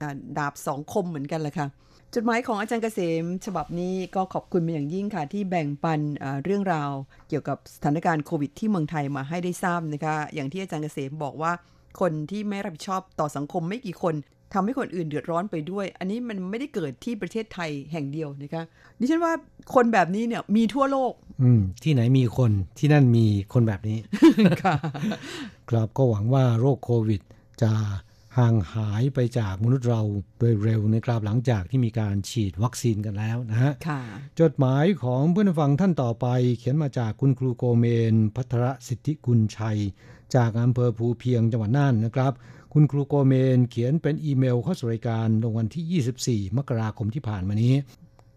[0.00, 1.66] อ่าดาบสองคมเหมือนกันแหละค่ะ
[2.14, 6.90] จดหมายของอาจารย์เกษม ฉบับนี้ก็ขอบคุณเป็นอย่างยิ่งค่ะ ที่แบ่งปันอ่าเรื่องราว
[7.28, 11.52] เกี่ยวกับสถานการณ์โควิดที่เมืองไทยมาให้ได้ทราบนะคะ อย่างที่อาจารย์เกษมบอกว่า
[12.00, 14.14] คนที่ไม่รับผิดชอบต่อสังคมไม่กี่คน
[14.54, 18.64] ทำให้คนอื่นเดือดร้อนไปด้วย อันนี้มันไม่ได้เกิดที่ประเทศไทยแห่งเดียวนะคะ
[18.98, 19.32] ดิฉันว่า
[19.74, 23.98] คนแบบนี้เนี่ยมีทั่วโลก อืม ที่ไหนมีคนที่นั่นมีคนแบบนี้
[24.64, 24.74] ค่ะ
[25.70, 27.20] ครับ ก็หวังว่าโรคโควิด
[27.62, 27.70] จะ
[28.38, 30.02] ห่างหายไปจากมนุษย์เรา
[30.38, 34.00] โดยเร็วนะครับหลังจากที่มีการฉีดวัคซีนกันแล้วนะฮะค่ะ
[34.40, 36.26] จดหมายของเพื่อนฟังท่านต่อไป
[36.58, 39.78] เขียนมาจากคุณครูโกเมน พัทรสิทธิกุลชัย
[40.34, 42.32] จากอำเภอภูเพียงจังหวัดน่านนะครับ
[42.72, 47.74] คุณครูโกเมนเขียนเป็นอีเมลเข้าสู่รายการลงวันที่ 24 มกราคมที่ผ่านมานี้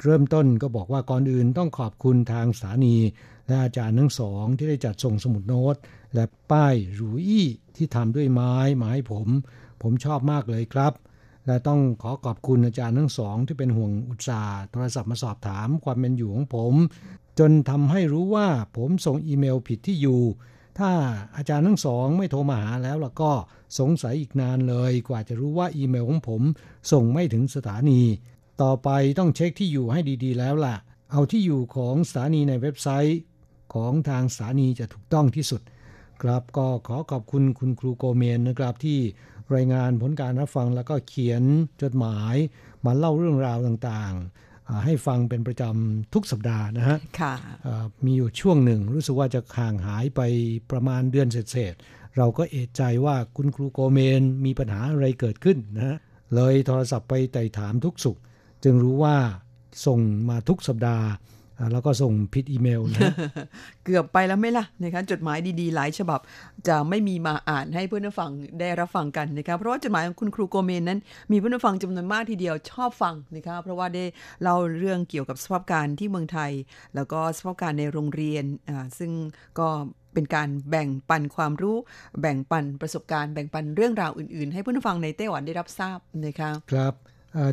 [0.04, 2.98] เริ่มต้นก็บอกว่าก่อนอื่นต้องขอบคุณทางสถานี
[3.48, 5.76] และอาจารย์ทั้งสองที่ได้จัดส่งสมุดโน้ต
[6.14, 9.28] และป้ายรูอี้ที่ทำด้วยไม้มาให้ผม
[9.84, 10.94] ผมชอบมากเลยครับ
[11.48, 16.74] และต้องขอขอบคุณอาจารย์ทั้งสองที่เป็นห่วงอุตสาห์โทรศัพท์มาสอบถามความเป็นอยู่ของผม
[17.40, 20.22] จนทำให้รู้ว่าผมส่งอีเมลผิดที่อยู่
[20.80, 20.92] ถ้า
[21.36, 23.32] อาจารย์ทั้งสองไม่โทรมาหาแล้วล่ะก็
[23.80, 26.42] สงสัยอีกนานเลย กว่าจะรู้ว่าอีเมลของผม
[26.92, 28.02] ส่งไม่ถึงสถานี
[28.62, 28.90] ต่อไป
[29.20, 30.76] ต้องเช็คที่อยู่ให้ดี ๆ แล้วล่ะ
[31.12, 33.20] เอาที่อยู่ของสถานีในเว็บไซต์
[33.74, 35.62] ของทางสถานีจะถูกต้องที่สุด
[36.22, 39.00] ครับก็ขอขอบคุณคุณครูโกเมนนะครับที่
[39.56, 41.44] รายงานผลการรับฟังแล้วก็เขียน
[41.82, 42.36] จดหมาย
[42.86, 47.34] มาเล่าเรื่องราวต่างๆ ให้ฟังเป็นประจำทุกสัปดาห์นะฮะค่ะ
[48.06, 50.22] มีอยู่ช่วงหนึ่งรู้สึกว่าจะห่างหายไป
[50.72, 55.98] ประมาณเดือนเศษๆเราก็เอะใจว่าคุณครูโกเมนมีปัญหาอะไรเกิดขึ้นนะฮะ
[56.36, 58.18] เลยโทรศัพท์ไปไต่ถามทุกสุข
[58.64, 59.18] จึงรู้ว่า
[59.86, 61.08] ส่งมาทุกสัปดาห์
[61.72, 63.02] แล้วก็ส่งผิดอีเมลนะ
[63.86, 66.20] เกือบไปแล้วไหมล่ะนะคะจดหมายดีๆ หลายฉบับ
[66.68, 71.00] จะไม่มีมาอ่านให้เพื่อนฟังได้รับฟังกันนะคะเพราะว่าจดหมายของคุณครูโกเมนนั้น
[71.32, 74.06] มีเพื่อนฟังจำนวนมากทีเดียวชอบฟังนะคะเพราะว่าได้
[74.42, 76.52] เล่าเรื่องเกี่ยวกับสภาพการที่เมืองไทย
[76.96, 78.46] แล้วก็สภาพการในโรงเรียน
[79.00, 79.12] ซึ่ง
[79.60, 79.68] ก็
[80.14, 81.78] เป็นการแบ่งปันความรู้
[82.22, 86.94] แบ่งปันประสบการณ์ แบ่งปันเรื่องราวอื่นๆ ให้เพื่อนฟังในไต้หวันได้รับทราบนะคะครับ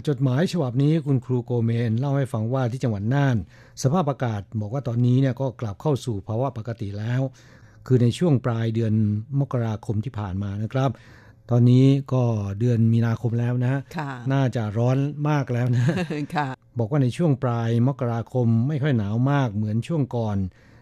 [0.08, 3.36] จดหมายฉบับนี้คุณครูโกเมนเล่าให้ฟังว่าที่จังหวัดน่าน
[3.82, 7.22] สภาพอากาศบอกว่าตอนนี้เนี่ยก็กลับเข้าสู่ภาวะปกติแล้ว
[7.86, 8.92] คือในช่วงปลายเดือน
[9.40, 10.90] มกราคมที่ผ่านมานะครับ
[11.50, 12.24] ตอนนี้ก็
[12.60, 13.80] เดือนมีนาคมแล้วนะ
[14.32, 15.86] น่าจะร้อนมากแล้วนะ
[16.78, 20.36] บอกว่าในช่วงปลายมกราคมไม่ค่อยหนาวมากเหมือนช่วงก่อน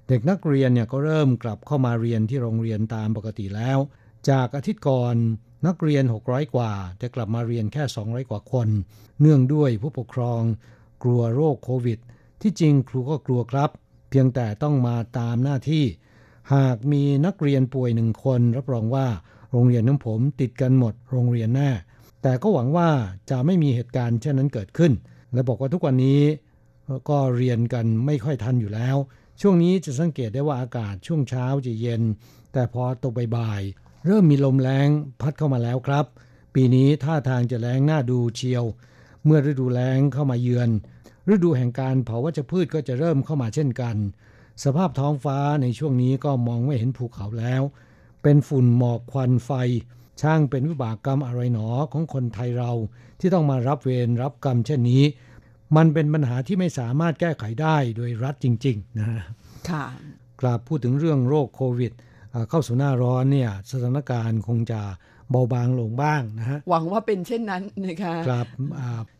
[0.08, 3.78] เด็กนักเรียนเนี่ยก็เริ่มกลับเข้ามาเรียนที่โรงเรียนตามปกติแล้ว
[4.30, 5.14] จากอาทิตย์ก่อน
[5.66, 8.68] นักเรียน 600 กว่า แต่กลับมาเรียนแค่ 200 กว่าคน
[9.20, 10.42] เนื่องด้วยผู้ปกครอง
[11.02, 11.98] กลัวโรคโควิด
[12.42, 13.70] ที่จริงครูก็กลัวครับ
[14.10, 15.84] เพียงแต่ต้องมาตามหน้าที่
[16.54, 19.06] หากมีนักเรียนป่วยหนึ่งคน รับรองว่า
[19.52, 21.70] โรงเรียนของผมติดกันหมดโรงเรียนแน่
[22.22, 22.88] แต่ก็หวังว่า
[23.30, 24.92] จะไม่มีเหตุการณ์เช่นนั้นเกิดขึ้น
[25.32, 26.20] และบอกว่าทุกวันนี้
[27.10, 28.96] ก็เรียนกันไม่ค่อยทันอยู่แล้ว
[29.40, 32.02] ช่วงนี้จะสังเกตได้ว่าอากาศช่วงเช้าจะเย็น
[32.52, 33.62] แต่พอตกบ่าย
[34.06, 34.88] เริ่มมีลมแรง
[35.20, 36.04] พัดเข้ามาแล้วครับ
[36.54, 38.64] ปีนี้ท่าทางจะแรงน่าดูเชียว
[39.24, 40.70] เมื่อฤดูแรงเข้ามาเยือน
[41.32, 43.96] ฤดูแห่งการเผาวัชพืชก็จะเริ่มเข้ามาเช่นกัน
[44.64, 47.62] สภาพท้องฟ้าในช่วงนี้ก็มองไม่เห็นภูเขาแล้ว
[48.22, 49.50] เป็นฝุ่นหมอกควันไฟ
[50.20, 52.72] ช่างเป็นวิบากกรรมอะไรหนอของคนไทยเรา
[53.20, 55.02] ที่ต้องมารับเวรรับกรรมเช่นนี้
[55.76, 59.08] มันเป็นปัญหาที่ไม่สามารถแก้ไขได้โดยรัฐจริง ๆ นะ
[59.70, 59.84] ค่ะ
[60.40, 61.92] กราบพูดถึงเรื่องโรคโควิด
[62.48, 64.80] เข้าสู่หน้าร้อนเนี่ยสถานการณ์คงจะ
[65.30, 68.46] เบาบางลงบ้างนะฮะหวังว่าเป็นเช่นนั้นนะคะครับ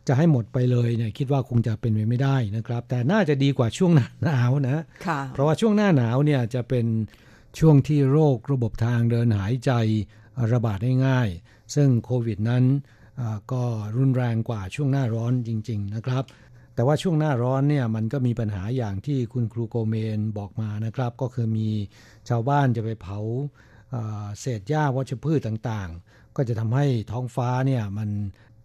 [0.07, 3.91] จะให้หมดไปเลยเนี่ยคิดว่าคงจะเป็นไปไม่ได้นะครับ แต่น่าจะดีกว่าช่วง
[4.25, 6.85] หนาวนะะเพราะว่าช่วงหน้าหนาวเนี่ยจะเป็น
[7.59, 9.71] ช่วงที่โรคระบบทางเดินหายใจ
[10.53, 11.29] ระบาดได้ง่าย
[11.75, 12.63] ซึ่งโควิดนั้น
[13.51, 13.63] ก็
[13.97, 16.23] รุนแรงกว่าช่วงหน้าร้อนจริง ๆ นะครับ
[16.77, 21.69] แต่ว่าช่วงหน้าร้อนเนี่ยมันก็มีปัญหาอย่างที่คุณครูโกเมนบอกมานะครับ ก็คือมี
[22.29, 23.19] ชาวบ้านจะไปเผา
[24.39, 28.09] เศษหญ้าวัชพืชต่างๆ ก็จะทำให้ท้องฟ้าเนี่ยมัน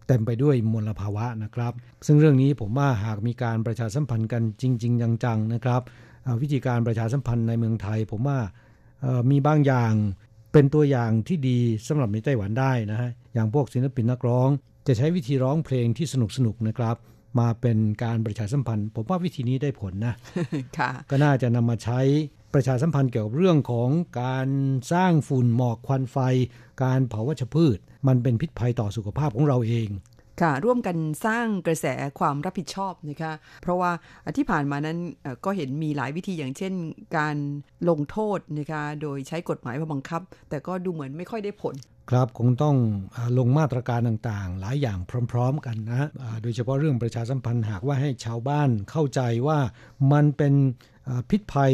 [0.07, 1.73] เต็มไปด้วยมลภาวะนะครับ
[2.05, 5.81] ซึ่งเรื่องนี้ผมว่าหากมีการประชาสัมพันธ์กันจริง ๆ จังๆนะครับ
[6.41, 8.39] วิธีการประชาสัมพันธ์ในเมืองไทย ผมว่า
[9.31, 9.93] มีบางอย่าง
[10.53, 14.49] เป็นตัวอย่างที่ดีสำหรับในไต้หวันได้นะฮะอย่างพวกศิลปินนักร้อง
[14.87, 16.97] จะใช้วิธีร้องเพลงที่สนุกๆนะครับ
[17.39, 20.15] มาเป็นการประชาสัมพันธ์ ผมว่าวิธีนี้ได้ผลนะ
[21.09, 21.99] ก็น่าจะนำมาใช้
[22.53, 23.89] ประชาสัมพันธ์เกี่ยวกับเรื่องของ
[24.21, 24.47] การ
[24.93, 26.17] สร้างฝุ่นหมอกควันไฟ
[26.83, 29.89] การเผาวัชพืช มันเป็นพิษภัยต่อสุขภาพของเราเอง
[30.41, 31.85] ค่ะร่วมกันสร้างกระแส
[32.19, 33.91] ความรับผิดชอบนะคะเพราะว่า
[34.37, 34.97] ที่ผ่านมานั้น
[35.45, 36.73] ก็เห็นมีหลายวิธีอย่างเช่น
[37.17, 37.35] การ
[37.89, 41.75] ลงโทษนะคะโดยใช้กฎหมายมาบังคับ แต่ก็ดูเหมือนไม่ค่อยได้ผล
[42.09, 42.75] ครับคงต้อง
[43.37, 44.97] ลงมาตรการต่างๆ หลายอย่าง
[45.31, 46.09] พร้อม ๆ กันนะ
[46.41, 49.59] โดยเฉพาะเรื่องประชาสัมพันธ์หากว่าให้ชาวบ้านเข้าใจว่า
[50.11, 50.53] มันเป็น
[51.29, 51.73] พิษภัย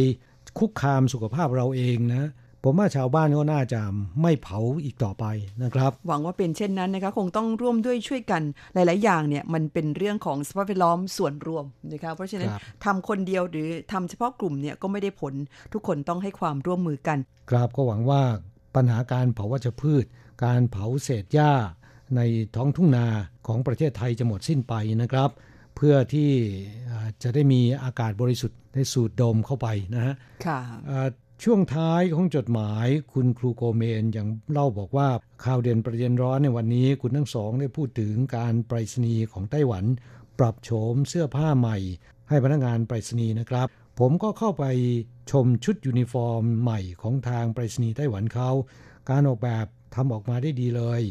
[0.60, 2.30] คุกคามสุขภาพเราเองนะ
[2.64, 3.82] ผมว่าชาวบ้านก็น่าจะ
[4.22, 5.26] ไม่เผาอีกต่อไป
[5.64, 8.42] นะครับ หวังว่าเป็นเช่นนั้นนะคะคงต้องร่วมด้วยช่วยกัน
[8.74, 12.50] หลาย ๆ อย่างเนี่ยมันเป็นเรื่องของสภาพแวดล้อมส่วนรวมนะคะเพราะฉะนั้น
[12.86, 15.34] ทำคนเดียวหรือทำเฉพาะกลุ่มเนี่ยก็ไม่ได้ผล
[15.74, 17.18] ทุกคนต้องให้ความร่วมมือกัน
[17.50, 18.22] ครับก็หวังว่า
[18.76, 20.06] ปัญหาการเผาวัชพืช
[20.44, 21.54] การเผาเศษหญ้า
[22.16, 22.22] ใน
[22.56, 23.08] ท้องทุ่งนา
[23.48, 25.30] ของประเทศไทยจะหมดสิ้นไปนะครับ
[25.76, 26.32] เพื่อที่
[27.24, 30.60] จะได้มีอากาศบริสุทธิ์ได้สูดดมเข้าไปนะฮะค่ะ
[31.44, 35.08] ช่วงท้ายของจดหมายคุณครูโกเมนอย่างเล่าบอกว่า
[35.46, 39.86] ข่าวเด่นประเด็นร้อนในวันนี้คุณทั้งสองได้พูดถึงการไปรษณีย์ของไต้หวัน
[40.40, 41.78] ปรับโฉมเสื้อผ้าใหม่
[42.30, 43.68] ให้พนักงานไปรษณีย์นะครับ
[44.00, 44.66] ผมก็เข้าไป
[45.32, 48.50] ชมชุดยูนิฟอร์มใหม่ของทางไปรษณีย์ไต้หวันเขา
[49.10, 51.02] การออกแบบ ทำออกมาได้ดีเลย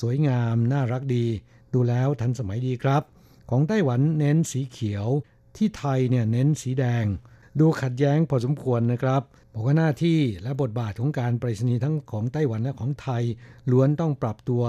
[0.00, 1.26] สวยงามน่ารักดี
[1.74, 3.02] ดูแล้วทันสมัยดีครับ
[3.50, 5.06] ของไต้หวันเน้นสีเขียว
[5.56, 7.04] ที่ไทยเนี่ยเน้นสีแดง
[7.60, 13.22] ดูขัดแย้งพอสมควรนะครับบอกว่าหน้าที่และบทบาทของการไปรษณีย์ทั้งของไต้หวันและของไทย
[13.70, 14.62] ล้วนต้องปรับตัว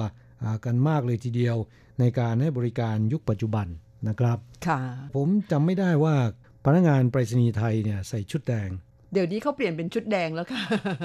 [0.65, 1.58] กันมากเลยทีเดียว
[2.00, 3.67] ในการให้บริการยุคปัจจุบัน
[4.08, 4.80] นะครับ ค่ะ
[5.15, 6.15] ผมจำไม่ได้ว่า
[6.65, 8.69] พนักงานไปรษณีย์ไทยเนี่ยใส่ชุดแดง
[9.13, 10.62] เดี๋ยวนี้เขาเปลี่ยนเป็นชุดแดงแล้วค่ะ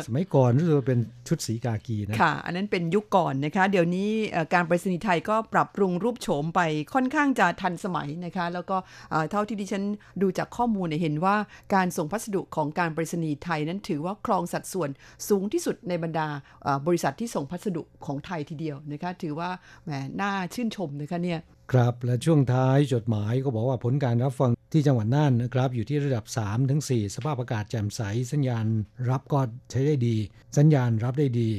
[0.07, 6.61] สมัยก่อนรู้สึกว่าเป็นชุดสีกากีนะ ค่ะ อันนั้นเป็นยุคก่อนนะคะ เดี๋ยวนี้เอ่อการไปรษณีย์ไทยก็ปรับปรุงรูปโฉมไป
[6.95, 8.77] ค่อนข้างจะทันสมัยนะคะ แล้วก็
[9.11, 9.85] เอ่อเท่าที่ดิฉัน
[10.23, 11.37] ดูจากข้อมูลเนี่ยเห็นว่า
[11.75, 14.91] การส่งพัสดุของการไปรษณีย์ไทยนั้นถือว่าครองสัดส่วน
[15.29, 16.29] สูงที่สุดในบรรดา
[16.63, 19.51] เอ่อบริษัทที่ส่งพัสดุของไทยทีเดียวนะคะ ถือว่า
[19.85, 19.91] แหม
[20.21, 21.41] น่าชื่นชมนะคะเนี่ย
[21.73, 28.01] ครับและช่วงท้ายจดหมายก็บอกว่าผลการรับฟังที่จังหวัดน่านนะครับ อยู่ที่ระดับ3ถึง4สภาพอากาศแจ่มใส
[28.33, 28.67] สัญญาณ
[29.11, 30.17] รับก็ใช้ได้ดี
[30.59, 31.51] สัญญาณรับได้ดี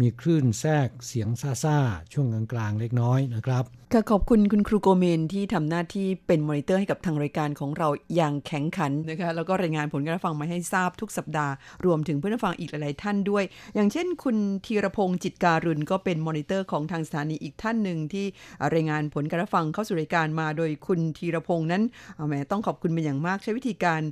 [0.00, 1.28] มีคลื่นแทรกเสียง
[1.64, 11.52] ซ่าๆช่วงกลางๆเล็กน้อยนะครับค่ะขอบคุณคุณครูโกเมนที่ทำหน้าที่เป็นมอนิเตอร์ให้กับทางรายการของเราอย่างแข็งขันนะคะแล้วก็รายงานผลการฟังมาให้ทราบทุกสัปดาห์
[11.86, 13.44] รวมถึงเพื่อนฟังอีกหลายๆท่านด้วย
[13.74, 18.26] อย่างเช่น คุณธีรพงศ์จิตการุณก็เป็นมอนิเตอร์ของทางสถานีอีกท่านหนึ่งที่
[18.74, 21.82] รายงานผลการฟังเข้าสู่รายการมาโดยคุณธีรพงศ์นั้น
[22.16, 24.02] เอาแหมต้องขอบคุณเป็นอย่างมากใช้วิธีการ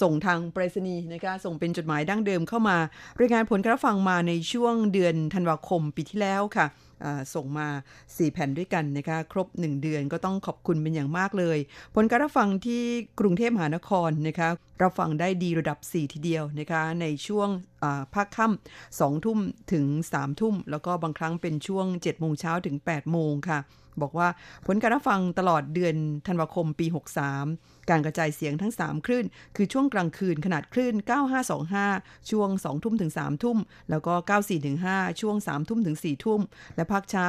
[0.00, 2.76] ส่งทางไปรษณีย์นะคะส่งเป็นจดหมายดั้งเดิมเข้ามา
[3.20, 6.66] รายงานผลการฟังมาในช่วงเดือนธันวาคมปีที่แล้วค่ะ
[7.34, 7.68] ส่งมา
[8.00, 11.58] 4 แผ่นด้วยกันนะคะครบ 1 เดือนก็ต้องขอบคุณเป็นอย่างมากเลย
[11.94, 12.82] ผลการรับฟังที่
[13.20, 17.48] กรุงเทพมหานครนะคะเรับฟังได้ดีระดับ 4 ทีเดียวนะคะในช่วง
[18.14, 19.38] ภาคค่ำ2ทุ่ม
[19.72, 23.60] ถึง3ทุ่ม แล้วก็บางครั้งเป็นช่วง7โมงเช้าถึง8โมงค่ะ
[24.02, 24.28] บอกว่า
[24.66, 26.86] ผลการรับฟังตลอดเดือนธันวาคมปี
[27.34, 30.94] 63 การกระจายเสียงทั้ง 3 คลื่น คือช่วงกลางคืนขนาดคลื่น
[31.62, 33.58] 9525 ช่วง 2 ทุ่มถึง3ทุ่ม
[33.90, 34.14] แล้วก็
[34.66, 36.40] 9415 ช่วง 3 ทุ่มถึง4ทุ่ม
[36.76, 37.28] และภาคเช้า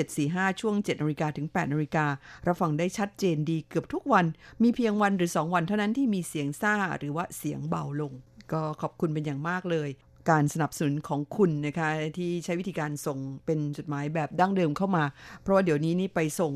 [0.00, 2.06] 9745 ช่วง7นาฬิกาถึง8นาฬิกา
[2.46, 4.26] รับฟังได้ชัดเจนดีเกือบทุกวัน
[4.62, 8.12] มีเพียงวันหรือ 2 วันเท่านั้นที่มีเสียงซ่าหรือว่าเสียงเบาลง
[8.52, 9.88] ก็ขอบคุณเป็นอย่างมากเลย
[10.30, 15.04] การสนับสนุนของคุณนะคะที่ใช้วิธีการส่งเป็นจดหมายแบบดั้งเดิมเข้ามา
[15.40, 16.52] เพราะว่าเดี๋ยวนี้นี่ไปส่ง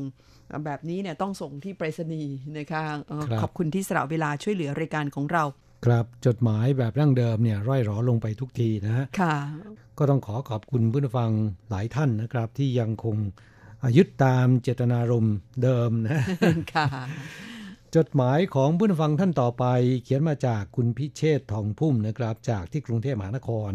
[0.65, 5.43] แบบนี้เนี่ยต้องส่งที่ไปรษณีย์นะคะเอ่อครับขอบคุณที่สละเวลาช่วยเหลือรายการของเรา
[5.85, 9.35] ครับจดหมายแบบดั้งเดิมเนี่ยร่อยหรอลงไปทุกทีนะฮะค่ะ
[9.97, 11.31] ก็ต้องขอขอบคุณผู้ฟัง
[11.69, 13.15] หลายท่านนะครับ ที่ยังคง
[13.97, 16.23] ยึดตามเจตนารมณ์เดิมนะ
[16.75, 16.87] ค่ะ
[17.97, 19.65] จดหมายของผู้ฟังท่านต่อไป
[20.03, 23.71] เขียนมาจากคุณพิเชษทองพุ่มนะครับ จากที่กรุงเทพมหานคร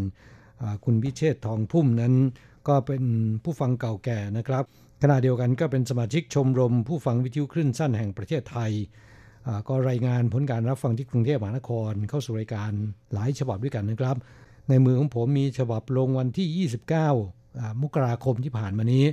[0.84, 2.14] คุณพิเชษทองพุ่มนั้น
[2.68, 3.02] ก็เป็น
[3.44, 4.64] ผู้ฟังเก่าแก่นะครับ
[5.02, 8.70] ขณะเดียวกันก็เป็นสมาชิกชมรม ผู้ฟังวิทยุคลื่นสั้นแห่งประเทศไทย
[9.68, 12.70] ก็รายงานผลการรับฟังที่กรุงเทพมหานคร เข้าสู่รายการ
[13.12, 14.16] หลายฉบับด้วยกันนะครับ
[14.68, 16.68] ในมือของผมมีฉบับลงวันที่
[17.32, 19.04] 29 มกราคมที่ผ่านมานี้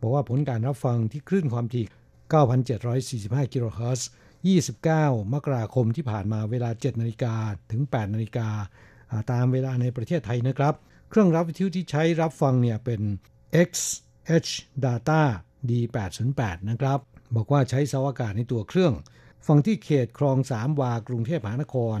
[0.00, 1.84] บอกว่าผลการรับฟังที่คลื่นความถี่
[2.48, 4.08] 9,745 กิโลเฮิรตซ์
[4.46, 7.34] 29 มกราคมที่ผ่านมาเวลา 7นาฬิกา
[7.72, 8.48] ถึง 8นาฬิกา
[9.10, 10.74] อ่าตามเวลาในประเทศไทยนะครับ
[11.10, 13.00] เครื่องรับวิทยุที่ใช้รับฟังเนี่ยเป็น
[13.68, 14.50] XH
[14.84, 15.22] Data
[15.68, 16.98] D808 นะครับ
[17.36, 18.94] บอกว่าใช้เสาอากาศในตัวเครื่อง
[19.46, 21.98] ฟังที่เขตคลองสามวากรุงเทพมหานคร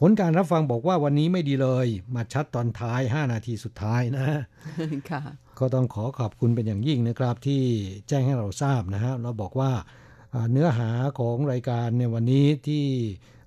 [0.00, 4.26] ผลการรับฟังบอกว่าวันนี้ไม่ดีเลย มาชัดตอนท้าย 5 นาทีสุดท้ายนะ
[5.10, 5.22] ค่ะ
[5.58, 7.62] ก็ต้องขอขอบคุณเป็นอย่างยิ่งนะครับ ที่
[8.08, 9.82] แจ้งให้เราทราบนะฮะเราบอกว่าอ่า
[10.52, 12.84] เนื้อหาของรายการในวันนี้ที่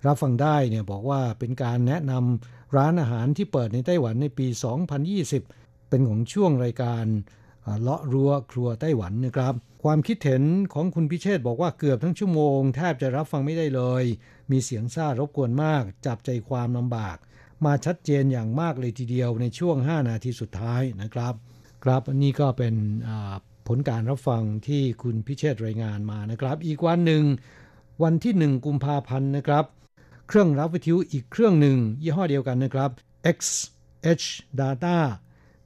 [0.05, 4.47] รับฟังได้เนี่ยบอกว่าเป็นการแนะนำร้านอาหารที่เปิดในไต้หวันในปี
[5.17, 7.05] 2020 เป็นของช่วงรายการ
[7.81, 14.03] เลาะรั้วครัวไต้หวันนะครับ ความคิดเห็นของคุณพิเชษบอกว่าเกือบทั้งชั่วโมง แทบจะรับฟังไม่ได้เลย
[14.51, 17.17] มีเสียงซ่ารบกวนมาก จับใจความลำบาก
[17.65, 21.33] มาชัดเจนอย่างมากเลยทีเดียวในช่วง 5 นาทีสุดท้ายนะครับ
[21.83, 22.75] ครับนนี้ก็เป็น
[23.67, 27.23] ผลการรับฟังที่คุณพิเชษฐ์รายงานมานะครับ อีกวันหนึ่ง
[28.03, 29.65] วันที่ 1 กุมภาพันธ์นะครับ
[30.27, 32.89] เครื่องรับวิทยุอีกเครื่องหนึ่ง ยี่ห้อเดียวกันนะครับ
[33.35, 34.25] XH
[34.59, 34.97] Data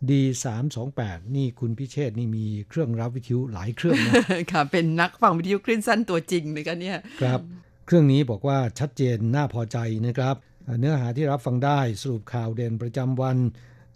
[0.10, 4.14] D328 นี่คุณพิเชษฐ์นี่มีเครื่องรับวิทยุหลายเครื่องนะ
[4.52, 7.40] ค่ะเป็นนักฟังวิทยุคลื่นสั้นตัวจริงนะคะเนี่ยครับ
[7.86, 10.36] เครื่องนี้บอกว่าชัดเจนน่าพอใจนะครับ
[10.66, 13.38] เอ่อเนื้อหาที่รับฟังได้สรุปข่าวเด่นประจำวัน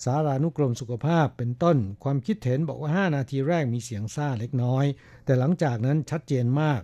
[0.04, 4.86] สารานุกรมสุขภาพเป็นต้น ความคิดเห็นบอกว่า 5 นาทีแรกมีเสียงซ่าเล็กน้อย
[5.26, 6.82] แต่หลังจากนั้นชัดเจนมาก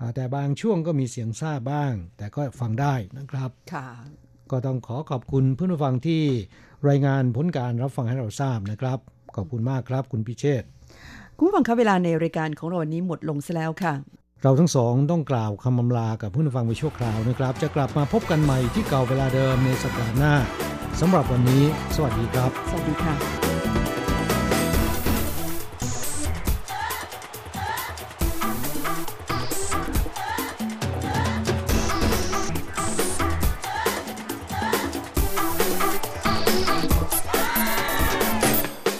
[0.00, 3.86] อ่าแต่บางช่วงก็มีเสียงซ่าบ้าง แต่ก็ฟังได้นะครับค่ะ
[4.50, 6.22] ก็ต้องขอขอบคุณเพื่อนผู้ฟังที่
[6.88, 8.98] รายงานผลการรับฟังให้เราทราบนะครับ
[9.36, 10.68] ขอบคุณมากครับ คุณพิเชษฐ์
[11.36, 13.94] คุณผู้ฟังคะเวลาในรายการของเราวันนี้หมดลงซะแล้วค่ะ
[14.42, 20.34] เราทั้งสองต้องกล่าวคำอำลากับผู้ฟังไปชั่วคราวนะครับ จะกลับมาพบกันใหม่ที่เก่าเวลาเดิมในสัปดาห์หน้า
[21.00, 23.14] สำหรับวันนี้ สวัสดีครับ สวัสดีค่ะ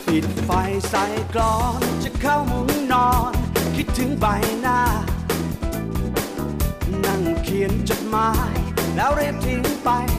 [0.06, 0.50] ปิดไฟ
[0.90, 1.87] ใส่กรอน
[8.14, 10.17] นั่งเขียนจดหมายแล้วเรียบทิ้งไป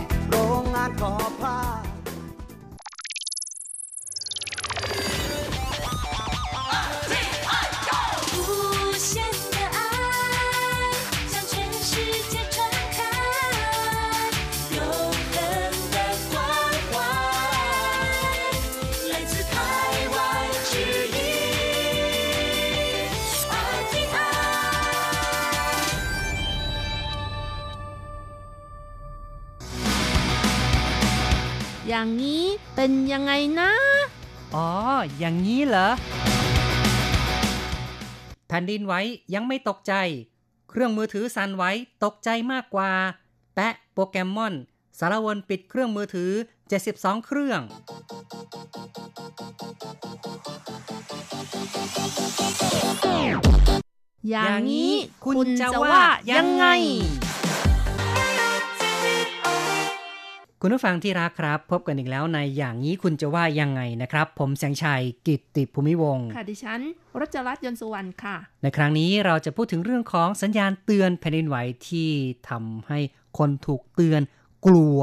[31.99, 33.71] อย่างนี้เป็นยังไงนะ
[34.55, 34.69] อ๋อ
[35.17, 35.89] อย่างนี้เหรอ
[38.47, 38.93] แผ่นดินไหว
[39.33, 39.93] ยังไม่ตกใจ
[40.69, 41.63] เครื่องมือถือสั่นไหว
[42.03, 42.91] ตกใจมากกว่า
[43.55, 44.53] แปะโปเกมอน
[44.99, 46.31] สารวนปิดเครื่องมือถือ
[46.79, 47.61] 72 เครื่อง
[54.29, 54.93] อย่างนี้
[55.25, 56.65] คุณจะว่ายังไง
[60.61, 66.81] คุณผู้ฟังที่รักครับ พบกันอีกแล้วในอย่างนี้คุณจะว่ายังไงนะครับ ผมแสงชัยกิตติภูมิวงศ์ค่ะดิฉัน
[67.19, 72.09] รัชรัตน์ยนต์สุวรรณค่ะ ในครั้งนี้เราจะพูดถึงเรื่องของสัญญาณเตือนแผ่นดินไหวที่
[72.49, 72.99] ทำให้
[73.37, 74.21] คนถูกเตือน
[74.65, 74.99] กลัว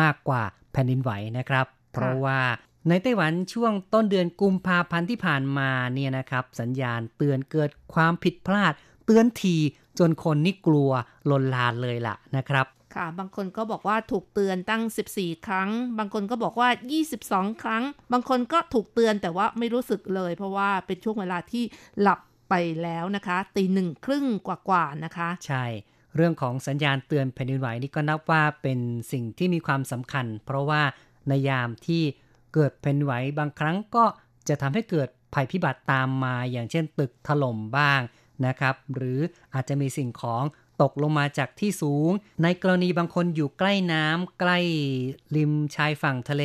[0.00, 2.40] มากกว่าแผ่นดินไหวนะครับ เพราะว่า
[2.88, 8.72] ในไต้หวันช่วงต้นเดือนกุมภาพันธ์ที่ผ่านมาเนี่ยนะครับ สัญญาณเตือนเกิดความผิดพลาด
[9.06, 9.56] เตือนที
[9.98, 10.90] จนคนนี่กลัว
[11.30, 14.82] ลนลานเลยล่ะนะครับ ค่ะ บางคนก็บอกว่าถูกเตือนตั้ง
[15.14, 16.68] 14 ครั้ง บางคนก็บอกว่า
[17.14, 21.64] 22 ครั้ง บางคนก็ถูกเตือนแต่ว่าไม่รู้สึกเลย เพราะว่าเป็นช่วงเวลาที่
[22.00, 25.64] หลับไปแล้วนะคะตีหนึ่งครึ่งกว่าๆนะคะ ใช่
[26.16, 28.78] เรื่องของสัญญาณเตือนแผ่นดินไหวนี่ก็นับว่าเป็น
[29.12, 30.82] สิ่งที่มีความสำคัญ เพราะว่า
[31.28, 32.02] ในยามที่
[32.54, 34.04] เกิดแผ่นดินไหวบางครั้งก็
[34.48, 38.00] จะทำให้เกิดภัยพิบัติตามมา อย่างเช่นตึกถล่มบ้าง
[38.46, 39.18] นะครับ หรือ
[39.54, 40.42] อาจจะมีสิ่งของ
[40.82, 42.10] ตกลงมาจากที่สูง
[42.42, 44.58] ในกรณีบางคนอยู่ใกล้น้ำใกล้
[45.36, 46.44] ริมชายฝั่งทะเล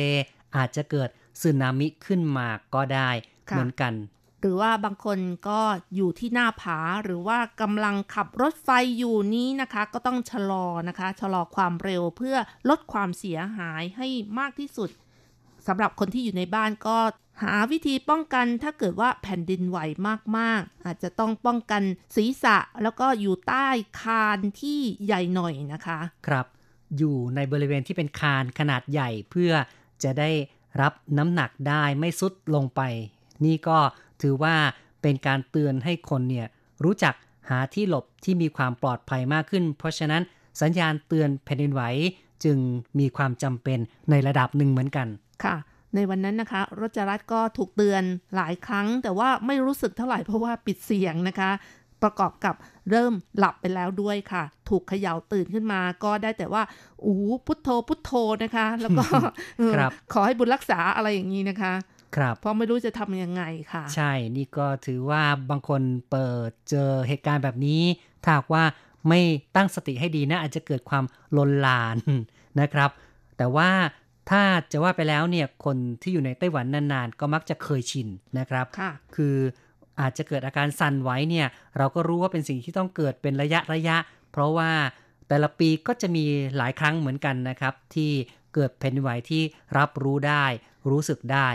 [0.56, 1.08] อาจจะเกิด
[1.40, 3.10] สึนามิขึ้นมาก็ได้
[3.50, 3.94] ค่ะเหมือนกัน
[4.40, 5.60] หรือว่าบางคนก็
[5.96, 12.36] อยู่ที่หน้าผาหรือว่ากำลังขับรถไฟอยู่นี้นะคะ ก็ต้องชะลอนะคะ ชะลอความเร็วเพื่อ
[12.68, 14.90] ลดความเสียหายให้มากที่สุด
[15.66, 16.98] สำหรับคนที่อยู่ในบ้านก็
[17.42, 19.78] หาวิธีป้องกันถ้าเกิดว่าแผ่นดินไหว
[20.38, 21.82] มากๆ อาจจะต้องป้องกัน
[22.16, 23.68] ศีรษะแล้วก็อยู่ใต้
[24.00, 26.46] คานที่ใหญ่หน่อยนะคะ ครับ
[26.98, 29.52] อยู่ในบริเวณที่เป็นคานขนาดใหญ่เพื่อ
[30.02, 30.30] จะได้
[30.80, 32.80] รับน้ำหนักได้ไม่ซุดลงไป
[33.44, 33.78] นี่ก็
[34.22, 34.54] ถือว่า
[35.02, 36.46] เป็นการเตือนให้คนเนี่ย
[36.84, 37.14] รู้จัก
[37.48, 40.22] หาที่หลบที่มีความปลอดภัยมากขึ้น เพราะฉะนั้น
[40.60, 41.82] สัญญาณเตือนแผ่นดินไหว
[42.44, 42.58] จึง
[42.98, 43.78] มีความจำเป็น
[44.10, 45.08] ในระดับหนึ่งเหมือนกัน
[45.44, 45.56] ค่ะ
[45.94, 48.02] ในวันนั้นนะคะรจรัตน์ก็ถูกเตือน
[48.36, 51.50] หลายครั้ง แต่ว่าไม่รู้สึกเท่าไหร่เพราะว่าปิดเสียงนะคะ
[52.02, 52.54] ประกอบกับ
[52.90, 56.62] เริ่มหลับไปแล้วด้วยค่ะ ถูกเขย่าตื่นขึ้นมา ก็ได้แต่ว่า
[57.04, 58.12] อู้พุทโธพุทโธ
[58.44, 59.04] นะคะ แล้วก็
[59.58, 61.72] เออครับขอให้บุญรักษาอะไรอย่างนี้นะคะ
[62.16, 67.82] ครับเพราะไม่รู้จะทำยังไงค่ะ ใช่นี่ก็ถือว่าบางคนเปิดเจอเหตุการณ์แบบนี้
[68.22, 68.64] ถ้าหากว่า
[69.08, 69.20] ไม่
[69.56, 71.04] ตั้งสติให้ดีนะอาจจะเกิดความ
[71.36, 71.96] ลนลาน
[72.60, 72.90] นะครับ
[73.38, 73.70] แต่ว่า
[74.30, 79.36] ถ้าจะว่าไปแล้วเนี่ยคนที่อยู่ในไต้หวันนานๆ ก็มักจะเคยชินนะครับค่ะคือ
[80.00, 81.46] อาจจะเกิดอาการสั่นไหวเนี่ย
[81.78, 83.96] เราก็รู้ว่าเป็นสิ่งที่ต้องเกิดเป็นระยะระยะ
[84.32, 84.70] เพราะว่า
[85.28, 86.24] แต่ละปีก็จะมี
[86.56, 88.10] หลายครั้งเหมือนกันนะครับ ที่
[88.54, 89.42] เกิดแผ่นดินไหวที่
[89.78, 90.44] รับรู้ได้
[90.90, 91.48] รู้สึกได้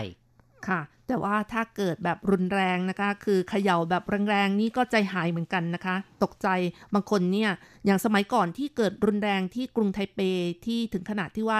[0.68, 6.48] ค่ะ แต่ว่าถ้าเกิดแบบรุนแรงนะคะ คือเขย่าแบบแรงๆนี่ก็ใจหายเหมือนกันนะคะ ตกใจ
[6.94, 7.50] บางคนเนี่ย
[7.86, 10.20] อย่างสมัยก่อนที่เกิดรุนแรงที่กรุงไทเป
[10.66, 11.58] ที่ถึงขนาดที่ว่า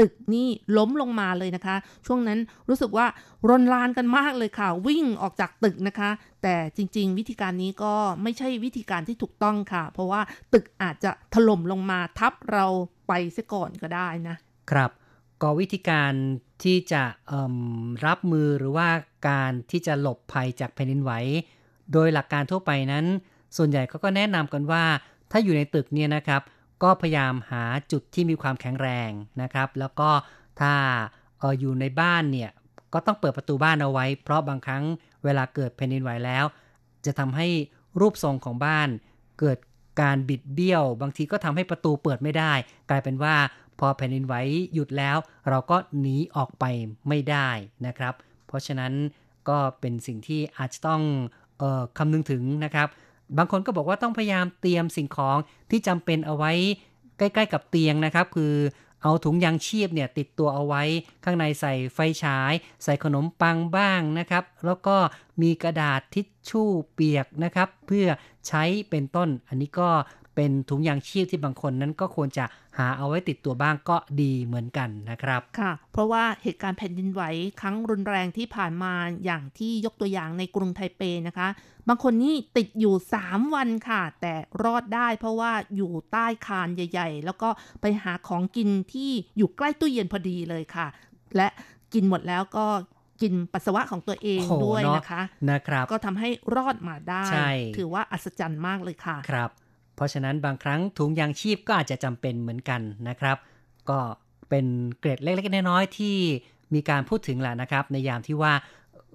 [0.00, 3.06] ตึกนี่ล้มลงมาเลยนะคะ ช่วงนั้นรู้สึกว่า
[3.48, 6.10] รนลานกันมากเลยค่ะ วิ่งออกจากตึกนะคะ
[6.42, 10.20] แต่จริง ๆ วิธีการนี้ก็ไม่ใช่วิธีการที่ถูกต้องค่ะ เพราะว่า
[10.52, 12.66] ตึกอาจจะถล่มลงมาทับเรา
[13.08, 14.36] ไปเสียก่อนก็ได้นะ
[14.70, 14.90] ครับ
[15.42, 16.12] ก็วิธีการ
[16.64, 17.02] ที่จะ
[18.06, 18.88] รับมือหรือว่า
[19.28, 21.12] การที่จะหลบภัยจากแผ่นดินไหว
[21.92, 23.04] โดยหลักการทั่วไปนั้น
[23.56, 24.84] ส่วนใหญ่เขาก็แนะนำกันว่า
[25.30, 26.42] ถ้าอยู่ในตึกเนี่ยนะครับ
[26.82, 29.10] ก็พยายามหาจุดที่มีความแข็งแรง
[29.42, 30.10] นะครับ แล้วก็
[30.60, 30.72] ถ้า
[31.40, 32.50] ออยู่ในบ้านเนี่ย
[32.92, 34.84] ก็ต้องเปิดประตูบ้านเอาไว้ เพราะบางครั้ง
[35.24, 36.44] เวลาเกิดแผ่นดินไหวแล้ว
[37.06, 37.48] จะทำให้
[38.00, 38.88] รูปทรงของบ้าน
[39.40, 39.58] เกิด
[40.00, 42.52] การบิดเบี้ยว บางทีก็ทำให้ประตูเปิดไม่ได้
[42.90, 43.34] กลายเป็นว่า
[43.78, 44.34] พอแผ่นดินไหว
[44.74, 45.16] หยุดแล้ว
[45.48, 46.64] เราก็หนีออกไป
[47.08, 47.48] ไม่ได้
[47.86, 48.14] นะครับ
[48.46, 48.92] เพราะฉะนั้น
[49.48, 51.02] ก็เป็นสิ่งที่อาจจะต้อง
[51.62, 52.88] ออคำนึงถึงนะครับ
[53.36, 55.38] บางคนก็บอกว่าต้องพยายามเตรียมสิ่งของ
[55.70, 56.52] ที่จำเป็นเอาไว้
[57.18, 58.54] ใกล้ ๆ กับเตียงนะครับ คือ
[59.02, 60.82] เอาถุงยางชีพเนี่ยติดตัวเอาไว้
[61.24, 62.52] ข้างในใส่ไฟฉาย
[62.84, 64.96] ใส่ขนมปังบ้างนะครับ แล้วก็
[65.42, 68.06] มีกระดาษทิชชู่เปียกนะครับ เพื่อ
[68.48, 69.90] ใช้เป็นต้นอันนี้ก็
[70.40, 72.44] เป็นถุงยางชีพที่บางคนนั้นก็ควรจะ
[72.78, 77.22] หาเอาไว้ติดตัวบ้างก็ดีเหมือนกันนะครับค่ะ เพราะว่าเหตุการณ์แผ่นดินไหว
[77.60, 78.92] ครั้งรุนแรงที่ผ่านมา
[79.24, 81.48] อย่างที่ยกตัวอย่างในกรุงไทเปนะคะ
[81.88, 84.34] บางคนนี่ติดอยู่ 3 วันค่ะ แต่
[84.64, 87.48] รอดได้เพราะว่าอยู่ใต้คานใหญ่ ๆ แล้วก็
[87.80, 90.86] ไปหาของกินที่อยู่ใกล้ตู้เย็นพอดีเลยค่ะ
[91.36, 91.48] และ
[91.94, 92.66] กินหมดแล้วก็
[93.22, 99.50] กินปัสสาวะของตัวเองโอ้โหด้วยเนอะนะคะนะครับ ก็ทำให้รอดมาได้ใช่ถือว่าอัศจรรย์มากเลยค่ะครับ
[99.98, 103.36] เพราะฉะนั้นบางครั้งถุงยางชีพก็อาจจะจำเป็นเหมือนกันนะครับ
[103.90, 103.98] ก็
[104.50, 104.66] เป็น
[105.00, 106.16] เกร็ดเล็กๆน้อยๆที่
[106.74, 108.52] มีการพูดถึงแหละนะครับ ในยามที่ว่า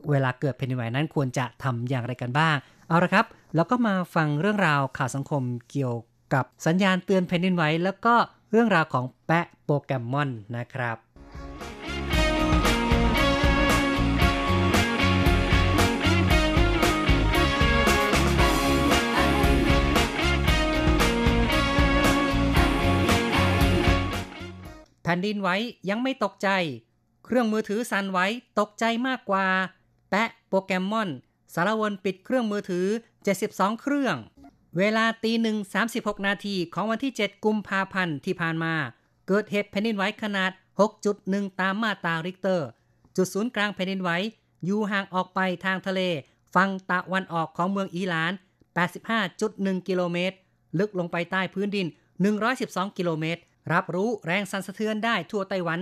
[0.10, 2.56] เวลาเกิดแผ่นดินไหวนั้นควรจะทำอย่างไรกันบ้าง
[2.88, 3.26] เอาละครับ
[3.56, 5.96] แล้วก็มาฟังเรื่องราวข่าวสังคมเกี่ยว
[6.34, 8.16] กับสัญญาณเตือนแผ่นดินไหวแล้วก็
[8.52, 10.98] เรื่องราวของแปะโปเกมอนนะครับ
[25.14, 25.50] ผ่นดินไหว
[25.90, 26.50] ยังไม่ตกใจ
[27.26, 28.20] เครื่องมือถือสั่นไหว
[28.60, 29.48] ตกใจมากกว่า
[30.10, 31.10] แปะโปเกมอน
[31.54, 32.88] สาละวนปิดเครื่องมือถือ
[33.34, 34.16] 72 เครื่อง
[34.78, 35.58] เวลาตีหนึ่ง
[35.92, 38.74] 36 นาทีของวันที่ 7 กุมภาพันธ์ที่ผ่านมา
[39.28, 40.52] เกิดเหตุแผ่นดินไหวขนาด
[41.06, 42.68] 6.1 ตามมาตราริกเตอร์
[43.16, 44.10] จุดศูนย์กลางแผ่นดินไหว
[44.66, 46.02] อยู่ห่างออกไปทางทะเล
[46.56, 48.34] ฝั่งตะวันออกของเมืองอีหลาน
[49.10, 50.36] 85.1 กิโลเมตร
[50.80, 51.88] ลึกลงไปใต้พื้นดิน
[52.42, 53.42] 112 กิโลเมตร
[53.72, 55.80] รับรู้แรงสั่นสะเทือนได้ทั่วไต้หวัน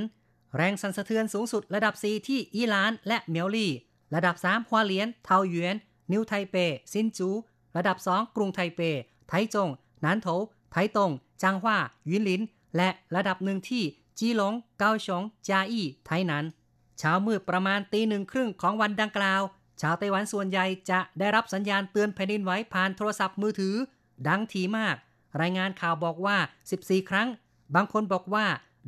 [0.58, 3.72] แรงสั่นสะเทือนสูงสุดระดับ 4 ที่อีหลานและเหมียวลี่
[4.16, 5.76] ระดับ 3ฮวาเลียน เทาหยวน
[6.12, 6.56] นิวไทเป
[6.94, 7.30] ซินจู๋
[7.78, 8.82] ระดับ 2 กรุงไทเป
[9.30, 9.70] ไทจง
[10.04, 10.28] หนานโถว
[10.72, 11.12] ไทตง
[11.42, 11.78] จางฮว่า ห
[12.10, 12.42] ยินหลิน
[12.78, 13.84] และระดับหนึ่งที่
[14.20, 16.46] จีหลง เกาสง เจียอี้ ไทนัน
[16.98, 19.42] เช้ามืดประมาณตีหนึ่งครึ่งของวันดังกล่าว
[19.82, 23.76] ชาวไต้หวันส่วนใหญ่จะได้รับสัญญาณเตือนแผ่นดินไหวผ่านโทรศัพท์มือถือ
[24.28, 24.96] ดังทีมาก
[25.42, 26.38] รายงานข่าวบอกว่า
[26.74, 27.28] 14 ครั้ง
[27.76, 28.46] บางคนบอกว่า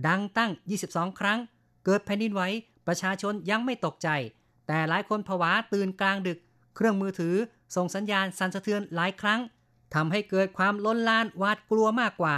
[0.08, 0.52] ดังตั้ง
[0.86, 1.40] 22 ครั้ง
[1.86, 2.42] เกิดแผ่นดินไหว
[2.88, 4.10] ประชาชนยังไม่ตกใจ
[4.68, 6.40] แต่หลายคนผวาตื่นกลางดึก
[6.76, 7.36] เครื่องมือถือ
[7.76, 9.42] ส่งสัญญาณสั่นสะเทือนหลายครั้ง
[9.94, 12.38] ทำให้เกิดความล้นลานหวาดกลัวมากกว่า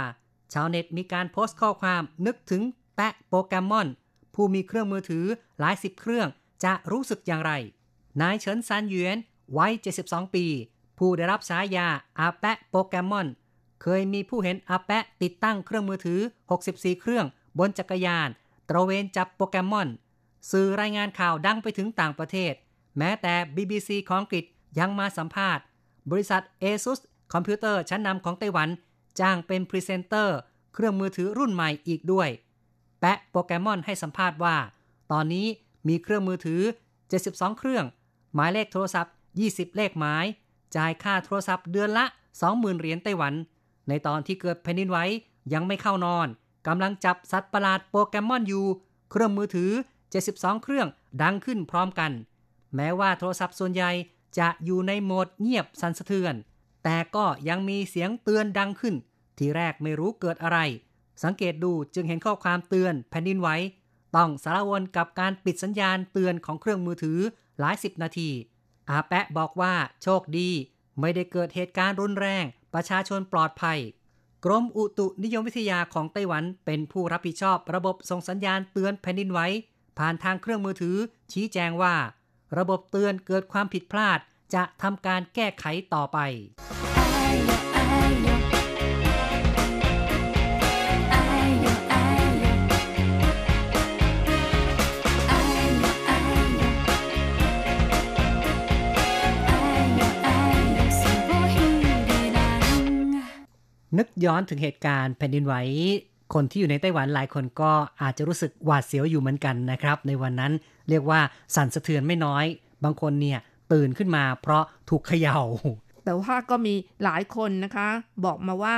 [0.52, 2.62] ชาวเน็ตมีการโพสต์ข้อความนึกถึง
[2.96, 3.86] แปะโปเกมอน
[4.34, 5.24] ผู้มีเครื่องมือถือ
[5.60, 6.28] หลายสิบเครื่อง
[6.64, 7.52] จะรู้สึกอย่างไร
[8.20, 9.18] นายเฉินซานหยวน
[9.58, 9.72] วัย
[10.04, 10.46] 72 ปี
[10.98, 11.88] ผู้ได้รับฉายา
[12.18, 13.26] อาแปะโปเกมอน
[13.82, 16.20] เคยมีผู้เห็นอาแปะติดตั้งเครื่องมือถือ
[16.60, 17.26] 64 เครื่อง
[17.58, 18.28] บนจักรยาน
[18.68, 19.88] ตระเวนจับโปเกมอน
[20.50, 22.52] สื่อรายงานข่าวดังไปถึงต่างประเทศ
[22.98, 24.44] แม้แต่ BBC ของอังกฤษ
[24.78, 25.64] ยังมาสัมภาษณ์
[26.10, 26.98] บริษัท ASUS
[27.32, 28.68] คอมพิวเตอร์ชั้นนำของไต้หวัน
[29.20, 30.36] จ้างเป็นพรีเซนเตอร์
[30.74, 32.28] เครื่องมือถือรุ่นใหม่อีกด้วย
[33.00, 34.56] แปะโปเกมอนให้สัมภาษณ์ว่า
[35.12, 35.46] ตอนนี้
[35.88, 36.60] มีเครื่องมือถือ
[37.10, 37.84] 72 เครื่อง
[38.34, 39.12] หมายเลขโทรศัพท์
[39.44, 40.24] 20 เลขหมาย
[40.76, 42.04] จ่ายค่าโทรศัพท์เดือนละ
[42.42, 43.34] 20,000 เหรียญไต้หวัน
[43.88, 44.98] ในตอนที่เกิดแผ่นดินไหว
[45.52, 46.28] ยังไม่เข้านอน
[46.66, 48.64] กำลังจับสัตว์ประหลาดโปเกมอนอยู่
[49.10, 49.70] เครื่องมือถือ
[50.16, 50.88] 72 เครื่อง
[51.22, 52.12] ดังขึ้นพร้อมกัน
[52.74, 53.90] แม้ว่าโทรศัพท์ส่วนใหญ่
[54.38, 56.34] จะอยู่ในโหมดเงียบสั่นสะเทือน
[56.84, 58.94] แต่ก็ยังมีเสียงเตือนดังขึ้น
[59.38, 60.58] ทีแรกไม่รู้เกิดอะไร
[61.22, 63.48] สังเกตดูจึงเห็นข้อความเตือนแผ่นดินไหว
[64.16, 67.18] ต้องสารวนกับการปิดสัญญาณเตือนของเครื่องมือถือ
[67.60, 68.30] หลายสิบนาที
[68.90, 70.50] อาแปะบอกว่าโชคดี
[71.00, 72.44] ไม่ได้เกิดเหตุการณ์รุนแรง
[72.76, 73.78] ประชาชนปลอดภัย
[74.44, 79.40] กรมอุตุนิยมวิทยาของไต้หวันเป็นผู้รับผิดชอบระบบส่งสัญญาณเตือนแผ่นดินไหว
[79.98, 80.96] ผ่านทางเครื่องมือถือ
[81.32, 81.94] ชี้แจงว่า
[82.58, 84.18] ระบบเตือนเกิดความผิดพลาด
[84.54, 85.64] จะทำการแก้ไข
[85.94, 86.18] ต่อไป
[103.98, 105.54] นึกย้อนถึงเหตุการณ์แผ่นดินไหว
[106.34, 107.72] คนที่อยู่ในไต้หวันหลายคนก็
[108.02, 110.52] อาจจะรู้สึกหวาดเสียวอยู่เหมือนกันนะครับ ในวันนั้น
[110.88, 111.20] เรียกว่า
[111.54, 112.44] สั่นสะเทือนไม่น้อย
[112.84, 113.38] บางคนเนี่ย
[113.72, 115.40] ตื่นขึ้นมาเพราะถูกเขยา่า
[116.04, 116.74] แต่ว่าก็มี
[117.04, 117.88] หลายคนนะคะ
[118.24, 118.76] บอกมาว่า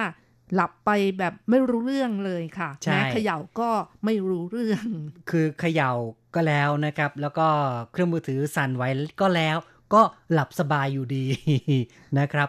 [0.55, 3.71] หลับไปแบบไม่รู้เรื่องเลยค่ะแม้เขย่าก็
[4.05, 4.87] ไม่รู้เรื่อง
[5.31, 5.93] คือเขย่า
[6.35, 7.49] ก็แล้วนะครับ แล้วก็
[7.93, 8.89] เครื่องมือถือสั่นไว้
[9.21, 9.57] ก็แล้ว
[9.95, 10.03] ก็
[10.33, 11.25] หลับสบายอยู่ดี
[12.19, 12.49] นะครับ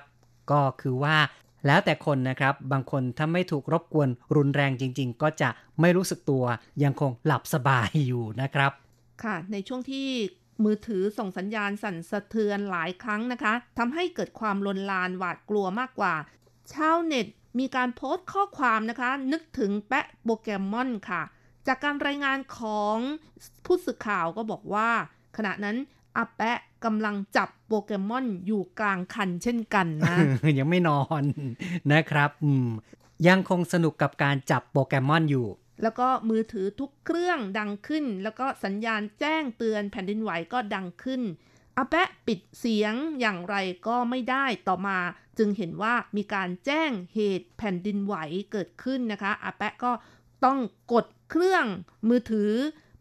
[0.51, 1.17] ก็คือว่า
[1.65, 5.49] แล้วแต่คนนะครับ บางคนถ้าไม่ถูกรบกวนรุนแรงจริง ๆ ก็จะ
[5.81, 6.43] ไม่รู้สึกตัว
[6.83, 8.71] ยังคงหลับสบายอยู่นะครับ
[9.23, 10.07] ค่ะ ในช่วงที่
[10.63, 16.15] มือถือส่งสัญญาณสั่นสะเทือนหลายครั้งนะคะทำให้เกิดความลนลานหวาดกลัวมากกว่า
[16.73, 17.27] ชาวเน็ต
[17.59, 21.21] มีการโพสต์ข้อความนะคะ นึกถึงแปะโปเกมอนค่ะ
[21.67, 22.97] จากการรายงานของ
[23.65, 24.89] ผู้สื่อข่าวก็บอกว่า
[25.37, 25.77] ขณะนั้น
[26.17, 30.15] อาแปะ กำลังจับโปเกมอนอยู่กลางคันเช่นกันนะ
[30.57, 31.23] ยังไม่นอน
[31.91, 32.31] นะครับ
[33.27, 35.47] ยังคงสนุกกับการจับโปเกมอนอยู่
[35.83, 41.21] แล้วก็มือถือทุกเครื่องดังขึ้น แล้วก็สัญญาณแจ้งเตือนแผ่นดินไหวก็ดังขึ้น
[41.77, 43.55] อาแปะปิดเสียงอย่างไร
[43.87, 44.97] ก็ไม่ได้ต่อมา
[45.37, 48.15] จึงเห็นว่ามีการแจ้งเหตุแผ่นดินไหว
[48.51, 49.91] เกิดขึ้นนะคะอาแปะก็
[50.45, 50.59] ต้อง
[50.93, 51.65] กดเครื่อง
[52.09, 52.51] มือถือ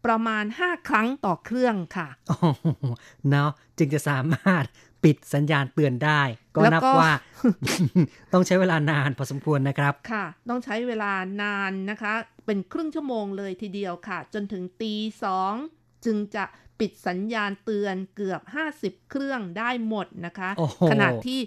[0.05, 2.09] ประมาณ 5 ครั้งต่อเครื่องค่ะ
[3.29, 4.63] เนาะจึงจะสามารถ
[5.03, 6.21] ปิดสัญญาณเตือนได้
[6.55, 7.13] ก็นับแล้วก็ว่า
[8.33, 11.11] ต้องใช้เวลานานพอสมควรนะครับค่ะ ต้องใช้เวลา
[11.43, 12.13] นานนะคะ
[12.45, 14.93] เป็นครึ่งชั่วโมงเลยทีเดียวค่ะ จนถึงตี
[15.23, 15.53] สอง
[16.05, 16.43] จึงจะ
[16.79, 18.41] ปิดสัญญาณเตือนเกือบ
[18.77, 21.39] 50 เครื่องได้หมดนะคะโอ้โหขณะที่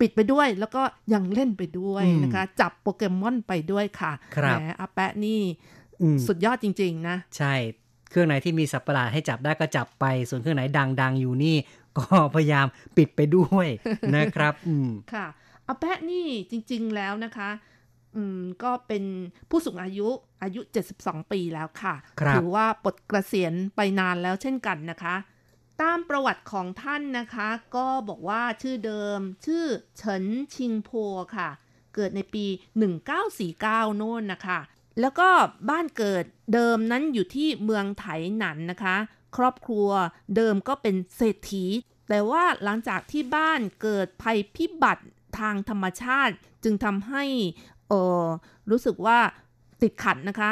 [0.00, 0.82] ปิดไปด้วยแล้วก็
[1.14, 5.40] ยังเล่นไปด้วยอืมนะคะ จับโปเกมอนไปด้วยค่ะครับแหมอาแปะนี่
[6.02, 7.54] อืมสุดยอดจริง ๆ นะ ใช่
[8.10, 10.62] เครื่องไหนที่มีสัตว์ประหลาดให้จับได้ก็จับไป ส่วนเครื่องไหน
[11.00, 11.56] ดัง ๆ อยู่นี่
[11.98, 12.04] ก็
[12.34, 13.68] พยายามปิดไปด้วย
[14.16, 15.26] นะครับอืมค่ะ
[15.66, 17.50] อาแปะนี่จริง ๆแล้วนะคะ
[18.16, 19.04] อืมก็เป็น
[19.50, 20.08] ผู้สูงอายุ
[20.42, 20.60] อายุ
[20.96, 25.16] 72 ปีแล้วค่ะครับถือว่าปลดเกษียณไปนานแล้วเช่นกันนะคะ
[25.80, 29.64] ตามประวัติของท่านนะคะ ก็บอกว่าชื่อเดิม ชื่อ
[29.96, 30.90] เฉินชิงโพ
[31.36, 31.48] ค่ะ
[31.94, 32.44] เกิดในปี
[33.22, 34.58] 1949 โน่นนะคะ
[35.00, 35.28] แล้วก็
[35.70, 36.24] บ้านเกิด
[36.54, 38.04] เดิมนั้นอยู่ที่เมืองไถ
[38.38, 38.96] หนันนะคะ
[39.36, 39.88] ครอบครัว
[40.36, 41.64] เดิมก็เป็นเศรษฐี
[42.08, 45.04] แต่ว่าหลังจากที่บ้านเกิดภัยพิบัติ
[45.38, 46.34] ทางธรรมชาติ
[46.64, 47.24] จึงทำให้
[47.88, 47.92] เอ
[48.24, 48.26] อ
[48.70, 49.18] รู้สึกว่า
[49.82, 50.50] ติดขัดนะคะ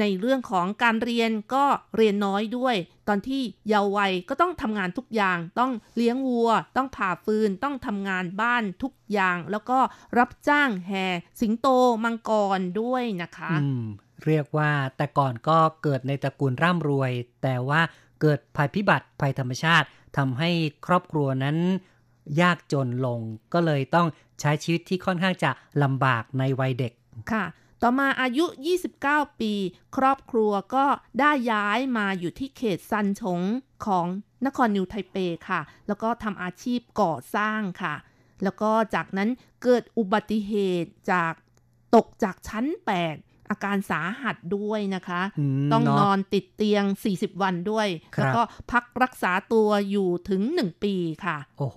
[0.00, 1.64] ในเรื่องของการเรียนก็
[1.96, 2.76] เรียนน้อยด้วย
[3.08, 9.78] ตอนที่เยาว์วัยก็ต้องทำงานทุกอย่าง ต้องเลี้ยงวัว ต้องผ่าฟืน ต้องทำงานบ้านทุกอย่าง แล้วก็
[10.18, 11.06] รับจ้างแห่
[11.40, 11.68] สิงโต
[12.04, 13.84] มังกรด้วยนะคะอืม
[14.26, 17.12] เรียกว่าแต่ก่อนก็เกิดในตระกูลร่ำรวย
[17.42, 17.80] แต่ว่า
[18.20, 19.86] เกิดภัยพิบัติภัยธรรมชาติ
[20.16, 20.50] ทำให้
[20.86, 21.56] ครอบครัวนั้น
[22.40, 23.20] ยากจนลง
[23.54, 24.06] ก็เลยต้อง
[24.40, 25.50] ใช้ชีวิตที่ค่อนข้างจะ
[25.82, 26.92] ลำบากในวัยเด็ก
[27.32, 27.44] ค่ะ
[27.82, 28.44] ต่อมาอายุ
[28.92, 29.52] 29 ปี
[29.96, 30.84] ครอบครัวก็
[31.20, 33.40] ได้ย้ายมาอยู่ที่เขตซันชง
[33.86, 34.06] ของ
[34.46, 35.16] นครนิวไทเป
[35.48, 37.94] ค่ะ แล้วก็ทำอาชีพก่อสร้างค่ะ
[38.44, 39.28] แล้วก็จากนั้น
[39.62, 40.52] เกิดอุบัติเห
[40.82, 41.32] ตุจาก
[41.94, 42.66] ตกจากชั้น
[43.08, 51.76] 8 อาการสาหัสด้วยนะคะอืมต้องเนอะนอนติดเตียง 40 วันด้วยครับแล้วก็พักรักษาตัวอยู่ถึง 1 ปีค่ะ โอ้โห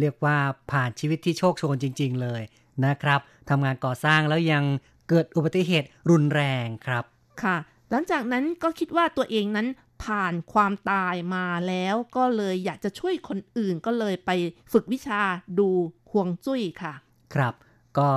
[0.00, 0.36] เรียกว่า
[0.70, 2.42] ผ่านชีวิตที่โชคโชนจริง ๆ เลย
[2.86, 3.20] นะครับ
[3.50, 4.64] ทำงานก่อสร้างแล้วยัง
[5.10, 7.04] เกิดอุบัติเหตุรุนแรงครับ
[7.42, 7.56] ค่ะ
[7.90, 9.68] หลังจากนั้นก็คิดว่าตัวเองนั้น
[10.04, 14.30] ผ่านความตายมาแล้วก็เลยอยากจะช่วยคนอื่นก็เลยไป
[14.72, 15.22] ฝึกวิชา
[15.58, 15.68] ดู
[16.10, 16.94] ห่วงจุ้ยค่ะ
[17.34, 17.54] ครับ
[17.98, 18.08] ก็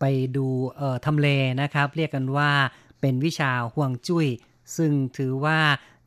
[0.00, 0.04] ไป
[0.36, 1.28] ดูเอ่อทำเล
[1.62, 2.50] นะครับ เรียกกันว่า
[3.00, 4.26] เป็นวิชาห่วงจุ้ย
[4.76, 5.60] ซึ่งถือว่า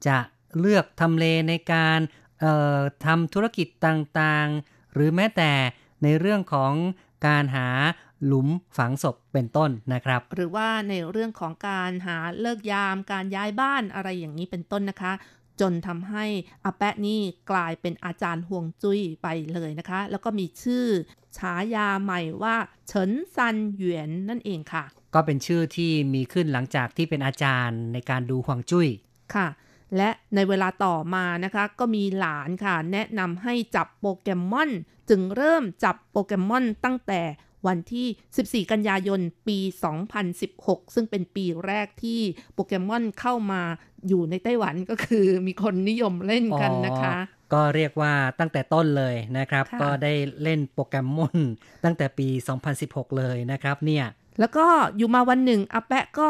[0.07, 0.17] จะ
[0.59, 1.99] เลือกทำเลในการ
[2.41, 5.51] เอ่อทำธุรกิจต่างๆ หรือแม้แต่
[6.03, 6.73] ในเรื่องของ
[7.27, 7.67] การหา
[8.25, 8.47] หลุม
[8.77, 15.13] ฝังศพเป็นต้นนะครับ หรือว่าในเรื่องของการหาเลิกยาม การย้ายบ้านอะไรอย่างนี้เป็นต้นนะคะ
[15.61, 16.25] จนทำให้
[16.65, 20.85] อาแปะนี่กลายเป็นอาจารย์ห่วงจุ้ยไปเลยนะคะ แล้วก็มีชื่อ
[21.37, 22.55] ฉายาใหม่ว่า
[22.87, 28.87] เฉินซันเหวียนนั่นเองค่ะ ก็เป็นชื่อที่มีขึ้นหลังจากที่เป็นอาจารย์ในการดูห่วงจุ้ย
[29.35, 29.47] ค่ะ
[29.97, 34.69] และในเวลาต่อมานะคะก็มีหลานค่ะ แนะนำให้จับโปเกมอน
[35.09, 37.21] จึงเริ่มจับโปเกมอนตั้งแต่
[37.67, 39.57] วันที่ 14 กันยายน ปี
[40.27, 42.19] 2016 ซึ่งเป็นปีแรกที่
[42.53, 43.61] โปเกมอนเข้ามา
[44.07, 51.37] อยู่ในไต้หวันก็คือมีคนนิยมเล่นกันนะคะอ๋อก็เรียกว่าตั้งแต่ต้นเลยนะครับค่ะก็ได้เล่นโปเกมอน
[51.83, 52.27] ตั้งแต่ปี
[52.73, 54.05] 2016 เลยนะครับเนี่ย
[54.39, 54.65] แล้วก็
[54.97, 56.29] อยู่มาวันหนึ่งอาแปะก็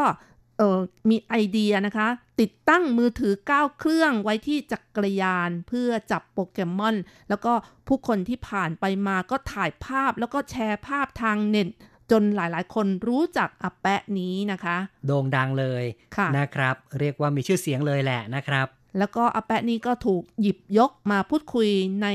[0.60, 0.80] เออ
[1.10, 2.08] มีไอเดียนะคะ
[2.40, 6.96] ติดตั้งมือถือ 9 เครื่องไว้ที่จักรยานเพื่อจับโปเกมอน
[7.30, 7.54] แล้วก็
[7.88, 11.68] ผู้คนที่ผ่านไปมาก็ถ่ายภาพแล้วก็แชร์ภาพทางเน็ต
[12.12, 15.84] จนหลายๆ คนรู้จักอาแปะนี้นะคะ โด่งดังเลย
[16.16, 21.70] ค่ะนะครับ เรียกว่ามีชื่อเสียงเลยแหละนะครับ แล้วก็อาแปะนี้ก็ถูกหยิบยกมาพูดคุย
[22.02, 22.08] ใน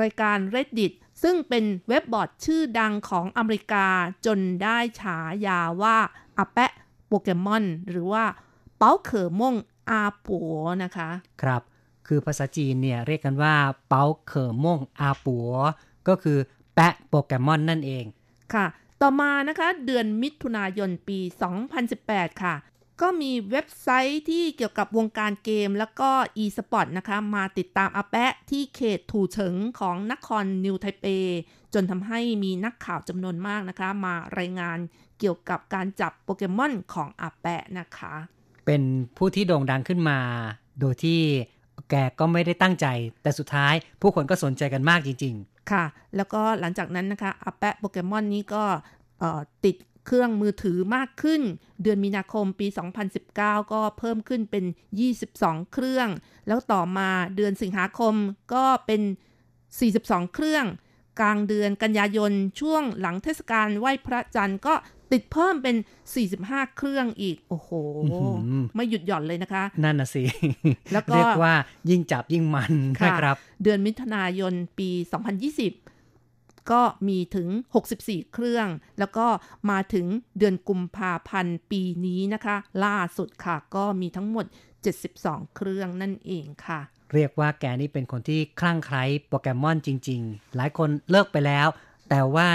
[0.00, 3.86] รายการ reddit ซึ่งเป็นเว็บบอร์ดชื่อดังของอเมริกา
[4.26, 5.96] จนได้ฉายาว่า
[6.38, 6.72] อาแปะ
[7.08, 8.24] โปเกมอน หรือว่า
[8.78, 9.54] เป้าเขอม่ง
[9.90, 11.10] อาปัวนะคะ
[11.42, 11.62] ครับ
[12.06, 13.54] คือภาษาจีนเนี่ยเรียกกันว่า
[13.88, 15.50] เปาเขอม่งอาปัว
[16.08, 16.38] ก็คือ
[16.74, 18.04] แปะโปเกมอนนั่นเอง
[18.54, 18.66] ค่ะ
[19.00, 21.18] ต่อมานะคะเดือนมิถุนายนปี
[21.80, 22.54] 2018 ค่ะ
[23.00, 26.10] ก็มีเว็บไซต์ที่เกี่ยวกับวงการเกมแล้วก็
[26.42, 31.06] e-sport นะคะ มาติดตามอาแปะที่เขตถูเฉิงของนครนิวไทเป
[31.74, 34.78] จนทำให้มีนักข่าวจำนวนมากนะคะ มารายงาน
[35.18, 38.14] เกี่ยวกับการจับโปเกมอนของอาแปะนะคะ
[38.66, 38.82] เป็น
[39.16, 40.18] ผู้ที่โด่งดังขึ้นมา
[40.80, 41.20] โดยที่
[41.90, 42.86] แกก็ไม่ได้ตั้งใจ
[43.22, 45.34] แต่สุดท้ายผู้คนก็สนใจกันมากจริง
[45.70, 45.84] ค่ะ
[46.16, 48.64] แล้วก็หลังจากนั้นนะคะอาแปะโปเกมอนนี้ก็
[49.18, 51.42] เอ่อติดเครื่องมือถือมากขึ้น
[51.82, 52.66] เดือนมีนาคมปี
[53.18, 54.64] 2019 ก็เพิ่มขึ้นเป็น
[55.18, 56.08] 22 เครื่อง
[56.46, 58.14] แล้วต่อมาเดือนสิงหาคม
[58.54, 59.02] ก็เป็น
[59.68, 60.66] 42 เครื่อง
[61.20, 64.74] กลางเดือนกันยายนช่วงหลังเทศกาลไหว้พระจันทร์ก็
[65.12, 65.76] ติดเพิ่มเป็น
[66.26, 67.70] 45 เครื่องอีก โอ้โห
[68.74, 70.22] ไม่หยุดหย่อนเลยนะคะ นั่นน่ะสิ
[70.92, 71.54] แล้วก็เรียกว่า
[71.90, 72.72] ยิ่งจับยิ่งมัน
[73.06, 77.48] นะครับ เดือนมิถุนายนปี 2020 ก็มีถึง
[77.90, 79.26] 64 เครื่อง แล้วก็
[79.70, 80.06] มาถึง
[80.38, 84.46] เดือนกุมภาพันธ์ปีนี้นะคะ ล่าสุดค่ะ ก็มีทั้งหมด
[84.86, 86.80] 72 เครื่องนั่นเองค่ะ
[87.14, 91.68] เรียกว่าแกนี่เป็นคนที่คลั่งไคล้โปเกมอนจริง ๆ หลายคนเลิกไปแล้ว
[92.10, 92.48] แต่ว่า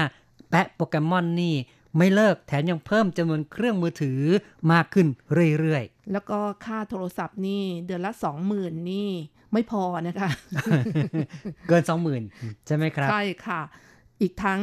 [0.49, 1.55] แปะโปเกมอนนี่
[1.97, 4.19] ไม่เลิกแถมยังเพิ่มจำนวนเครื่องมือถือ
[4.71, 5.07] มากขึ้น
[5.59, 9.09] เรื่อยๆ แล้วก็ค่าโทรศัพท์นี่เดือนละสองหมื่นนี่
[9.53, 10.29] ไม่พอนะคะ
[11.67, 12.23] เกินสองหมื่น
[12.65, 13.61] ใช่ไหมครับ ใช่ค่ะ
[14.21, 14.59] อีกทั้ง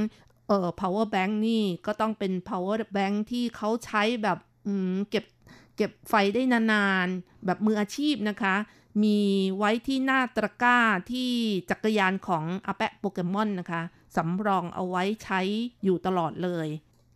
[0.48, 4.38] เอ่อ power bank นี่ก็ต้องเป็น power bank ที่เขาใช้แบบ
[5.10, 5.24] เก็บ
[5.82, 8.56] เก็บไฟได้นานๆ แบบมืออาชีพนะคะ
[9.02, 9.18] มี
[9.56, 10.78] ไว้ที่หน้าตะกร้า
[11.12, 11.30] ที่
[11.70, 13.82] จักรยานของอาแปะโปเกมอนนะคะ
[14.16, 15.40] สำรองเอาไว้ใช้
[15.84, 16.68] อยู่ตลอดเลย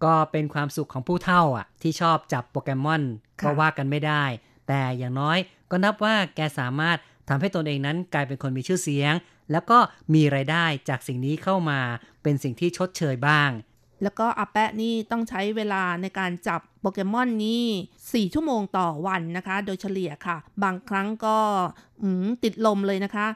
[0.04, 3.02] ก็เป็นความสุขของผู้เท่าอะ ที่ชอบจับโปเกมอน
[3.40, 4.24] ก็ว่ากันไม่ได้
[4.68, 5.38] แต่อย่างน้อย
[5.70, 6.98] ก็นับว่าแกสามารถ
[7.28, 9.14] ทำให้ตนเองนั้นกลายเป็นคนมีชื่อเสียง
[9.52, 9.78] แล้วก็
[10.14, 11.80] มีไรายได้จากสิ่งนี้เข้ามา
[12.22, 13.50] เป็นสิ่งที่ชดเชยบ้าง
[14.05, 21.38] แล้วก็อาแปะนี่ต้องใช้เวลาในการจับโปเกมอนนี่ 4 ชั่วโมงต่อวันนะคะ โดยเฉลี่ยค่ะ บางครั้งก็
[22.44, 23.26] ติดลมเลยนะคะ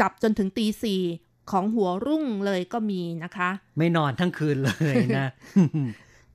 [0.00, 1.02] จับจนถึงตีสี่
[1.50, 5.28] ของหัวรุ่งเลยก็มีนะคะ ไม่นอนทั้งคืนเลยนะ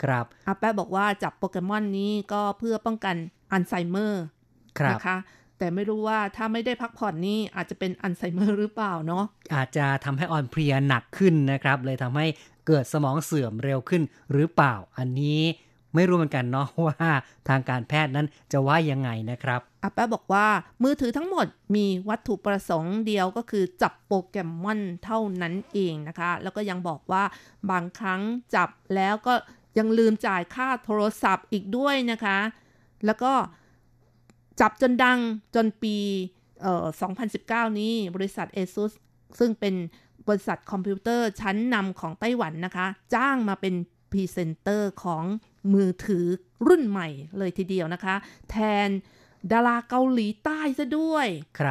[0.04, 3.16] ครับอาแปะบอกว่าจับโปเกมอนนี้ก็เพื่อป้องกัน
[3.52, 4.24] อัลไซเมอร์
[4.92, 5.18] นะคะ
[5.58, 9.24] แต่ไม่รู้ว่าถ้าไม่ได้พักผ่อนนี่อาจจะเป็นอัลไซเมอร์หรือเปล่าเนาะ
[9.56, 12.26] อาจจะทำให้อ่อนเพลียหนักขึ้นนะครับ เลยทำให้
[12.70, 15.42] เกิดสมองเสื่อมเร็วขึ้นหรือเปล่าอันนี้
[15.96, 17.10] ไม่รู้เหมือนกันเนาะว่า
[17.50, 20.48] ทางการแพทย์นั้นจะว่ายังไงนะครับอาแปะบอกว่า
[20.84, 21.46] มือถือทั้งหมด
[21.76, 27.24] มีวัตถุประสงค์เดียวก็คือจับโปเกมอนเท่านั้นเองนะคะ แล้วก็ยังบอกว่า
[27.72, 28.22] บางครั้ง
[28.56, 29.34] จับแล้วก็
[29.78, 32.38] ยังลืมจ่ายค่าโทรศัพท์อีกด้วยนะคะ
[33.06, 33.34] แล้วก็
[34.60, 35.20] จับจนดัง
[35.56, 35.96] จนปี
[37.08, 38.92] 2019 นี้บริษัท ASUS
[39.40, 39.76] ซึ่งเป็น
[40.28, 43.76] บริษัทคอมพิวเตอร์ชั้นนำของไต้หวันนะคะ จ้างมาเป็น
[44.12, 45.24] พรีเซนเตอร์ของ
[45.74, 46.26] มือถือ
[46.68, 47.08] รุ่นใหม่
[47.38, 48.16] เลยทีเดียวนะคะ
[48.50, 48.58] แท
[48.88, 48.90] น
[49.52, 51.28] ดาราเกาหลีใต้ซะด้วย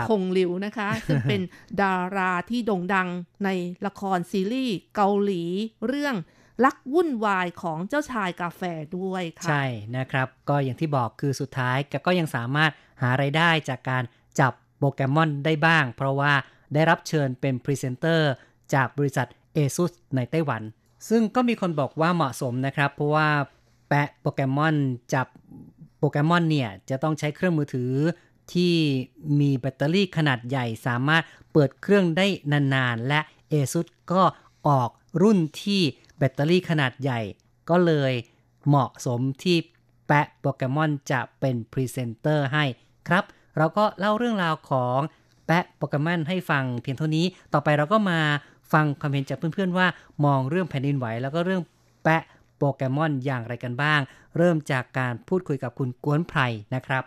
[0.09, 1.41] คงหลิวนะคะ ซึ่งเป็น
[1.83, 3.09] ดาราที่โด่งดัง
[3.45, 3.49] ใน
[3.87, 5.43] ละครซีรีส์เกาหลี
[5.87, 6.17] เรื่อง
[6.65, 8.63] ลักวุ่นวายของเจ้าชายกาแฟ
[8.99, 9.65] ด้วยค่ะใช่
[9.97, 12.71] นะครับ ก็อย่างที่บอกคือสุดท้ายแกก็ยังสามารถ
[13.03, 14.03] หาไรายได้จากการ
[14.41, 16.33] จับโปเกมอนได้บ้าง เพราะว่า
[16.75, 18.31] ได้รับเชิญเป็นพรีเซนเตอร์
[18.75, 20.63] จากบริษัท ASUS ในไต้หวัน
[21.09, 23.29] ซึ่งก็มีคนบอกว่าเหมาะสมนะครับ เพราะว่า
[23.89, 24.77] แปะโปเกมอน
[25.15, 25.27] จับ
[25.99, 27.93] โปเกมอนเนี่ยจะต้องใช้เครื่องมือถือ
[28.53, 28.75] ที่
[29.41, 33.21] มีแบตเตอรี่ขนาดใหญ่สามารถเปิดเครื่องได้นานๆ และ
[33.53, 34.23] ASUS ก็
[34.69, 34.91] ออก
[35.23, 35.83] รุ่นที่
[36.19, 37.21] แบตเตอรี่ขนาดใหญ่
[37.71, 38.13] ก็เลย
[38.67, 39.57] เหมาะสมที่
[40.07, 42.65] แปะโปเกมอนจะเป็นพรีเซนเตอร์ให้
[43.09, 43.25] ครับ
[43.57, 44.99] เราก็เล่าเรื่องราวของ
[45.49, 48.21] แปะโปเกมอนให้ฟังเพียงเท่านี้ ต่อไปเราก็มา
[48.73, 49.87] ฟังความเห็นจากเพื่อนๆว่า
[50.25, 51.63] มองเรื่องแผ่นดินไหว แล้วก็เรื่อง
[52.05, 52.23] แปะ
[52.57, 54.01] โปเกมอนอย่างไรกันบ้าง
[54.37, 56.41] เริ่มจากการพูดคุยกับคุณกวนไพร
[56.75, 57.05] นะครับ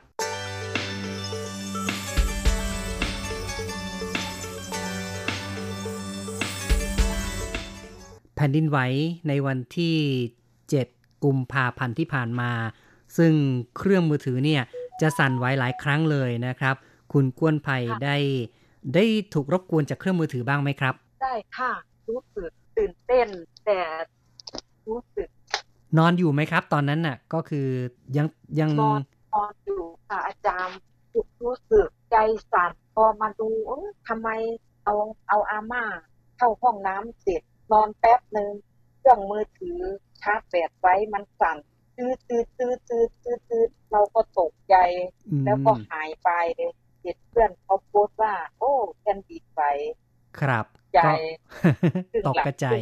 [8.35, 8.77] แผ่นดินไหว
[9.27, 9.95] ในวันที่
[10.59, 12.51] 7 กุมภาพันธ์ที่ผ่านมา
[13.17, 13.33] ซึ่ง
[13.77, 14.61] เครื่องมือถือเนี่ย
[15.01, 16.75] จะสั่นไหวหลายครั้งเลยนะครับ
[17.13, 18.17] คุณกวนไพรได้
[18.95, 21.71] ได้ถูกรบกวนจากเครื่องมือถือบ้างไหมครับ ได้ค่ะ
[22.09, 23.27] รู้สึกตื่นเต้น
[23.65, 23.79] แต่
[24.87, 25.27] รู้สึก
[25.97, 27.67] นอนอยู่ไหมครับ ตอนนั้นน่ะ ก็คือ
[28.17, 28.27] ยัง
[28.59, 28.99] ยังนอน
[29.33, 30.77] นอนอยู่ค่ะอาจารย์
[31.43, 32.17] รู้สึกใจ
[32.51, 33.49] สั่นพอมาดู
[34.07, 34.29] ทำไม
[34.83, 34.95] เอา
[35.29, 35.83] เอาอาม่า
[36.37, 37.41] เข้าห้องน้ำเสร็จ
[37.71, 38.49] นอนแป๊บหนึ่ง
[38.99, 39.79] เครื่องมือถือ
[40.21, 41.57] ชาร์จแบตไว้มันสั่น
[41.97, 44.75] ตื้อตื้อตื้อตื้อตื้อตื้อเราก็ตกใจ
[45.45, 46.29] แล้วก็หายไป
[47.03, 49.61] เด็กเพื่อนเขาโพสต์ว่า โอ้แคนดีไป
[50.39, 50.99] ครับใจ
[52.25, 52.81] ตกกระจาย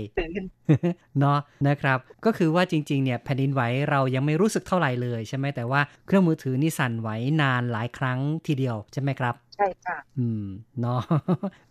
[1.20, 7.09] เนาะนะครับ ก็คือว่าจริง ๆ เนี่ยแผ่นดินไหวเรายังไม่รู้สึกเท่าไหร่เลยใช่ไหมแต่ว่าเครื่องมือถือนี่สั่นไหว
[7.41, 10.45] นานหลายครั้งทีเดียวใช่ไหมครับ ใช่ค่ะ อืม
[10.80, 11.01] เนาะ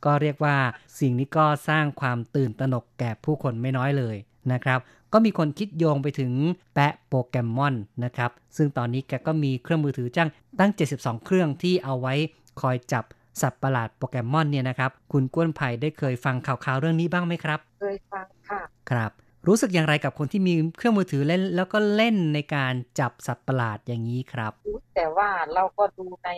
[0.05, 0.57] ก็เรียกว่า
[0.99, 4.17] สิ่งนี้ก็สร้างความตื่นตระหนกแก่ผู้คนไม่น้อยเลย
[4.53, 4.79] นะครับ
[5.13, 6.33] ก็มีคนคิดโยงไปถึง
[6.75, 7.75] แปะโปเกมอน
[8.05, 10.31] นะครับ ซึ่งตอนนี้แกก็มีเครื่องมือถือจ้าง
[10.61, 12.15] ตั้ง 72 เครื่องที่เอาไว้
[12.61, 13.05] คอยจับ
[13.41, 19.13] สัตว์ประหลาดโปเกมอนเนี่ยนะครับ คุณก้วนไผ่ได้เคยฟังข่าวๆเรื่องนี้บ้างไหมครับ เคยฟังค่ะ ครับ
[19.47, 24.53] รู้สึกอย่างไรกับคนที่มีเครื่องมือถือเล่น แล้วก็เล่นในการจับสัตว์ประหลาดอย่างนี้ครับ
[24.95, 26.31] แต่ว่าเราก็ดูใน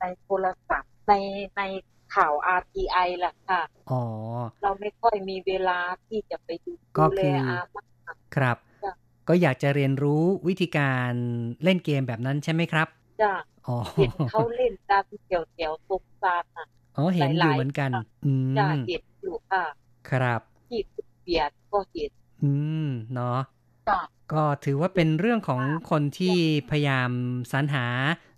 [0.00, 1.14] ในโทรศัพท์ใน
[1.56, 1.62] ใน
[2.14, 4.02] ข่าว RTI แหละค่ะ อ๋อ
[4.62, 7.36] เราไม่ค่อยมีเวลาที่จะไปดูก็คือ
[8.36, 8.56] ครับ
[9.28, 11.12] ก็อยากจะเรียนรู้วิธีการ
[11.64, 12.88] เล่นเกมแบบนั้นใช่ไหมครับ
[13.20, 13.32] จ้า
[13.68, 16.66] อ๋อเห็นเขาเล่นตามแถวแถวๆตกซานอะ
[16.96, 17.90] อ๋อเห็นอยู่เหมือนกัน
[18.24, 19.64] อืจ้ามเห็นอยู่ค่ะ
[20.10, 20.80] ครับที่
[21.22, 22.10] เปียดก็เห็น
[22.42, 22.52] อื
[22.86, 23.38] มเนาะ
[23.88, 24.00] จ้า
[24.32, 26.36] ก็ถือว่าเป็นเรื่องของคนที่
[26.70, 27.10] พยายาม
[27.52, 27.86] สรรหา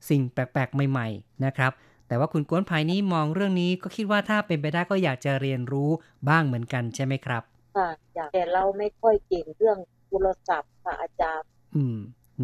[0.09, 1.73] สิ่งแปลกๆ ใหม่ ๆ นะครับ
[2.09, 5.91] แต่ว่าคุณกวนภายนี้มองเรื่องนี้ก็คิดว่าถ้าเป็นไปได้ก็อยากจะเรียนรู้
[6.29, 7.43] บ้างเหมือนกันใช่ไหมครับ
[7.77, 9.79] ค่ะจ้าแต่เราไม่ค่อยเก่งเรื่อง
[10.09, 11.97] โทรศัพท์ค่ะอาจารย์ อืม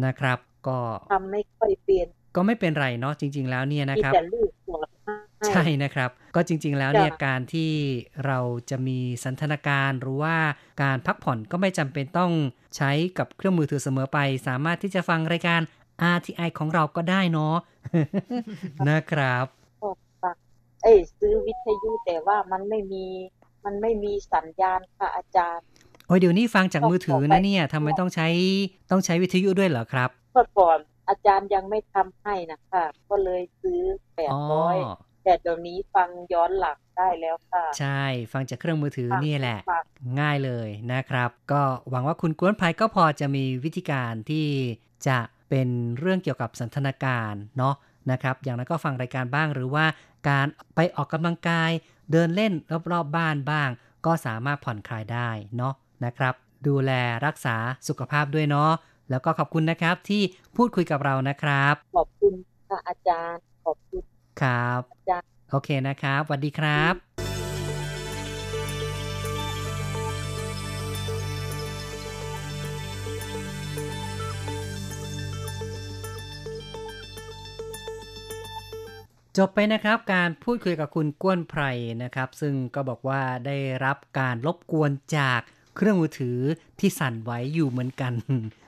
[0.05, 0.77] นะครับ ก็
[1.11, 2.07] ทำไม่ค่อยเป็น
[2.37, 5.15] ก็ไม่เป็นไรเนาะจริง ๆ แล้วเนี่ยนะมีครับแต่ลูกสอนให้
[5.47, 7.71] ใช่นะครับ ก็จริง ๆ แล้วเนี่ยจ้ะการที่
[8.25, 10.35] เราจะมีสันทนาการหรือว่า
[10.81, 12.31] การพักผ่อนก็ไม่จำเป็นต้อง
[12.77, 15.61] ใช้กับเครื่องมือถือเสมอไป สามารถที่จะฟังรายการ
[16.15, 17.55] RTI ของเราก็ได้เนาะ
[18.89, 19.45] นะครับ
[19.81, 19.89] ก็
[20.21, 20.35] ฟัง
[20.83, 23.05] เอ้ยซื้อวิทยุแต่ว่ามันไม่มี
[23.65, 25.65] มันไม่มีสัญญาณค่ะอาจารย์
[26.07, 28.27] โอ้ยเดี๋ยวนี้ฟังจากมือถือต่อนะไปเนี่ยทำไมต้องใช้
[28.91, 30.77] ต้องใช้วิทยุด้วยเหรอครับเมื่อก่อน
[31.09, 33.81] อาจารย์ยังไม่ทำให้นะคะก็เลยซื้อ
[34.15, 34.77] แปดอ๋อร้อย
[35.23, 38.03] แต่เดี๋ยวนี้ฟังย้อนหลังได้แล้วค่ะ ใช่
[38.33, 39.83] ฟังจากเครื่องมือถือค่ะนี่แหละฟัง
[40.19, 44.47] ง่ายเลยนะครับ ก็หวังว่าคุณกวนภัยก็พอจะมีวิธีการที่
[45.07, 45.67] จะเป็น
[45.99, 47.75] เรื่องเกี่ยวกับสันทนาการเนาะ
[48.11, 49.85] นะครับ อย่างนั้นก็ฟังรายการบ้างหรือว่า
[50.29, 51.71] การไปออกกำลังกาย
[52.11, 53.69] เดินเล่นรอบๆบบ้านบ้าง
[54.05, 55.73] ก็สามารถผ่อนคลายได้เนาะ
[56.05, 56.33] นะครับ
[56.67, 56.91] ดูแล
[57.25, 57.55] รักษา
[57.87, 58.71] สุขภาพด้วยเนาะ
[59.09, 60.21] แล้วก็ขอบคุณนะครับที่
[60.55, 62.33] พูดคุยกับเรานะครับ ขอบคุณ
[62.69, 64.03] ค่ะอาจารย์ ขอบคุณ
[64.41, 66.93] ครับอาจารย์โอเคนะครับสวัสดีครับ
[79.37, 81.63] จบไปนะครับการพูดคุยกับคุณก้วนไพร
[82.03, 85.41] นะครับ ซึ่งก็บอกว่าได้รับการรบกวนจาก
[85.75, 86.37] เครื่องมือถือ
[86.79, 88.13] ที่สั่นไหวอยู่เหมือนกัน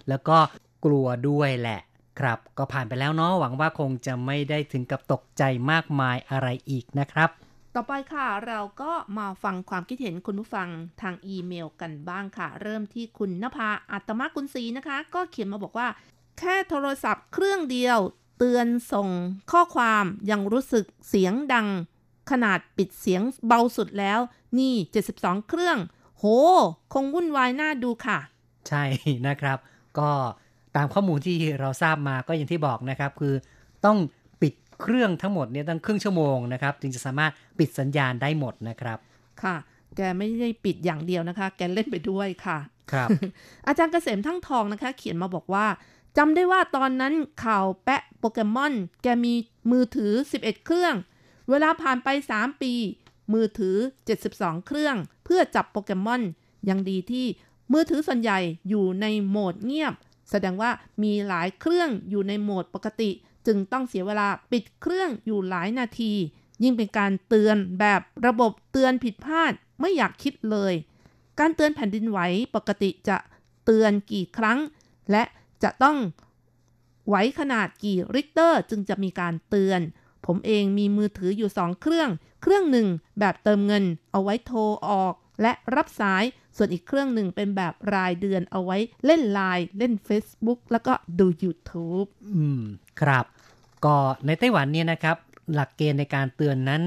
[0.09, 0.37] แล้วก็
[0.85, 1.79] กลัวด้วยแหละ
[2.19, 7.29] ครับ ก็ผ่านไปแล้วเนาะหวังว่าคงจะไม่ได้ถึงกับตกใจมากมายอะไรอีกนะครับ
[7.75, 10.69] ต่อไปค่ะเราก็มาฟังความคิดเห็นคุณผู้ฟัง
[11.01, 15.87] ทางอีเมลกันบ้างค่ะ เริ่มที่คุณนภาอัตมกุลศรีนะคะ ก็เขียนมาบอกว่า
[16.39, 17.99] แค่โทรศัพท์เครื่องเดียว
[18.37, 19.09] เตือนส่ง
[19.51, 21.67] ข้อความยังรู้สึกเสียงดัง
[22.31, 24.19] ขนาดปิดเสียงเบาสุดแล้ว
[24.59, 24.73] นี่
[25.11, 25.77] 72 เครื่อง
[26.17, 26.23] โห
[26.93, 28.19] คงวุ่นวายน่าดูค่ะ
[28.67, 28.83] ใช่
[29.27, 29.57] นะครับ
[29.99, 30.09] ก็
[30.75, 33.33] ตามข้อมูลที่เราทราบมาก็อย่างที่บอกนะครับ คือ
[33.85, 33.97] ต้อง
[34.41, 38.97] ปิดเครื่องทั้งหมดเนี่ยตั้งครึ่งชั่วโมงนะครับ จึงจะสามารถปิดสัญญาณได้หมดนะครับ
[39.43, 39.55] ค่ะ
[39.95, 42.57] แกไม่ได้ปิดอย่างเดียวนะคะ แกเล่นไปด้วยค่ะ
[42.91, 43.09] ครับ
[43.67, 45.67] อาจารย์เกษมทั้งทองนะคะ เขียนมาบอกว่า
[46.17, 47.13] จำได้ว่าตอนนั้น
[47.43, 48.73] ข่าวแปะโปเกมอน
[49.03, 49.33] แกมี
[49.71, 50.95] มือถือ 11 เครื่อง
[51.49, 52.73] เวลาผ่านไป 3 ปี
[53.33, 53.75] มือถือ
[54.21, 56.21] 72 เครื่อง เพื่อจับโปเกมอน
[56.69, 57.25] ยังดีที่
[57.71, 58.39] มือถือส่วนใหญ่
[58.69, 59.93] อยู่ในโหมดเงียบ
[60.29, 60.71] แสดงว่า
[61.03, 63.09] มีหลายเครื่องอยู่ในโหมดปกติ
[63.47, 66.13] จึงต้องเสียเวลาปิดเครื่องอยู่หลายนาที
[66.63, 70.73] ยิ่งเป็นการเตือนแบบระบบเตือนผิดพลาดไม่อยากคิดเลย
[71.39, 72.19] การเตือนแผ่นดินไหว
[72.55, 73.17] ปกติจะ
[73.65, 74.59] เตือนกี่ครั้ง
[75.11, 75.23] และ
[75.63, 75.97] จะต้อง
[77.07, 79.79] ไหวขนาดกี่ริกเตอร์จึงจะมีการเตือน
[80.25, 82.09] ผมเองมีมือถืออยู่สองเครื่อง
[82.41, 82.87] เครื่องหนึ่ง
[83.19, 84.59] แบบเติมเงินเอาไว้โทร
[84.89, 86.23] ออกและรับสาย
[86.57, 92.61] ส่วนอีกเครื่องหนึ่งเป็นแบบรายเดือนเอาไว้เล่นไลน์เล่น Facebook แล้วก็ดู YouTube อืม
[93.01, 93.25] ครับ
[93.85, 93.95] ก็
[94.25, 95.17] ในไต้หวันเนี่ยนะครับ
[95.53, 96.83] หลักเกณฑ์ในการเตือนนั้น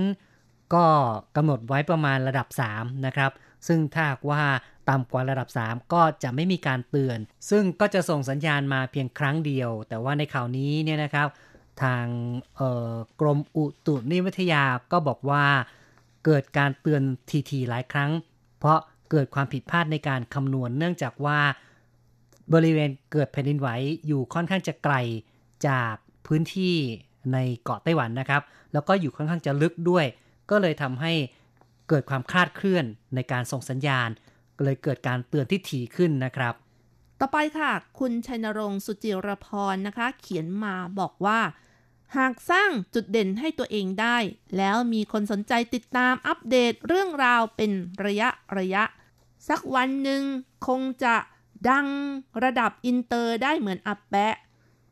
[0.75, 0.87] ก็
[1.37, 3.31] กำหนดไว้ประมาณระดับ 3 นะครับ
[3.67, 4.43] ซึ่งถ้าว่า
[4.89, 7.19] ต่ำกว่าระดับ 3 ก็จะไม่มีการเตือน
[7.51, 11.29] ซึ่งก็จะส่งสัญญาณมาเพียงครั้งเดียว แต่ว่าในข่าวนี้เนี่ยนะครับ
[11.83, 12.07] ทาง
[13.21, 15.45] กรมอุตุนิวิทยาก็บอกว่า
[16.25, 17.03] เกิดการเตือน
[17.51, 18.11] ทีๆหลายครั้ง
[18.59, 18.79] เพราะ
[19.13, 21.41] เกิดความผิดพลาดในการคำนวณ เนื่องจากว่า
[22.55, 23.69] บริเวณเกิดแผ่นดินไหว
[24.07, 24.95] อยู่ค่อนข้างจะไกล
[25.69, 25.95] จาก
[26.27, 26.77] พื้นที่
[27.33, 28.43] ในเกาะไต้หวันนะครับ
[28.73, 30.05] แล้วก็อยู่ค่อนข้างจะลึกด้วย
[30.51, 31.13] ก็เลยทำให้
[31.89, 32.85] เกิดความคลาดเคลื่อน
[33.15, 34.09] ในการส่งสัญญาณ
[34.63, 36.55] เลยเกิดการเตือนที่ถี่ขึ้นนะครับ
[37.21, 41.41] ต่อไปค่ะ คุณชัยนรงค์สุจิรพรนะคะ เขียนมาบอกว่า
[42.17, 44.17] หากสร้างจุดเด่นให้ตัวเองได้
[44.57, 47.71] แล้วมีคนสนใจติดตามอัปเดตเรื่องราวเป็น
[48.05, 48.83] ระยะระยะ
[49.49, 50.23] สักวันหนึ่ง
[50.67, 51.15] คงจะ
[51.69, 51.87] ดัง
[52.45, 54.35] ระดับอินเตอร์ได้เหมือนอาแปะ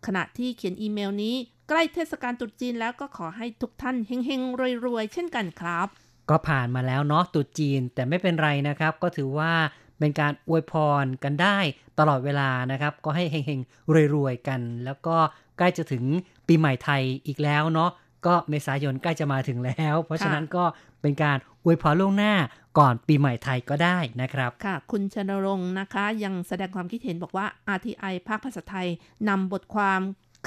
[0.07, 1.36] ขณะที่เขียนอีเมลนี้
[1.68, 5.86] ใกล้เทศกาลตรุษจีนแล้วก็ขอให้ทุกท่านเฮงๆรวยๆ เช่นกันครับ
[6.30, 9.53] ก็ผ่านมาแล้วเนาะตรุษจีนแต่ไม่เป็นไรนะครับ ก็ถือว่า
[9.98, 11.59] เป็นการอวยพรกันได้
[11.98, 15.16] ตลอดเวลานะครับ ก็ให้เฮงๆรวยๆกัน แล้วก็
[15.59, 16.05] ใกล้จะถึง
[16.46, 17.90] ปีใหม่ไทยอีกแล้วเนาะ
[18.26, 20.64] ก็เมษายนใกล้จะมาถึงแล้ว เพราะฉะนั้นก็
[21.01, 22.34] เป็นการ อวยพรล่วงหน้า
[22.78, 27.46] ก่อนปีใหม่ไทยก็ได้นะครับค่ะ คุณชนรงค์นะคะ ยังแสดงความคิดเห็นบอกว่า
[27.76, 28.88] RTI ภาคภาษาไทย
[29.28, 30.00] นำบทความ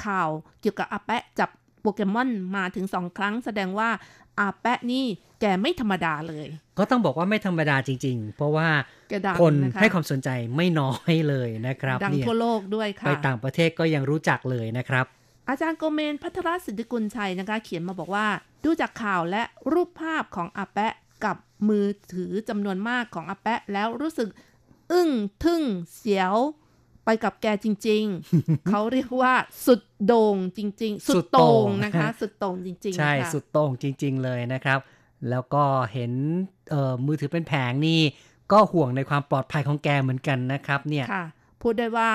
[0.04, 1.50] ข่าวเกี่ยวกับอาแปะจับ
[1.80, 3.90] โปเกมอนมาถึงสองครั้ง แสดงว่า
[4.38, 5.04] อาแปะนี่
[5.40, 6.46] แกไม่ธรรมดาเลย
[6.78, 8.68] ก็ต้องบอกว่าไม่ธรรมดาจริง ๆ เพราะว่า
[9.10, 15.06] แกดังคนนะคะให้ความสนใจไม่น้อยเลยนะครับ ดังเนี่ยทั่วโลกด้วยค่ะ ไปต่างประเทศก็ยังรู้จักเลยนะครับ
[15.48, 18.26] อาจารย์โกเมนพัทรสิทธิกุลชัยนะคะ เขียนมาบอกว่า
[18.64, 19.42] ดูจากข่าวและ
[19.72, 20.94] รูปภาพของอาแปะ
[21.24, 21.36] กับ
[21.68, 24.28] มือถือจำนวนมากของอาแปะแล้วรู้สึก
[24.92, 25.10] อึ้ง
[25.44, 25.62] ทึ่ง
[25.96, 26.34] เสียว
[27.04, 28.04] ไปกับแกจริง
[28.36, 29.34] ๆ เขาเรียกว่า
[29.66, 34.78] สุดโด่งจริง ๆ สุดโต่งนะคะ สุดโต่งจริง ๆ ใช่ค่ะสุดโต่งจริง ๆ เลยนะครับ
[35.30, 36.12] แล้วก็เห็น
[36.70, 38.00] เอ่อมือถือเป็นแผงนี่
[38.52, 41.24] ก็ห่วงในความปลอดภัยของแกเหมือนกันนะครับ เนี่ยค่ะ
[41.62, 42.10] พูดได้ว่า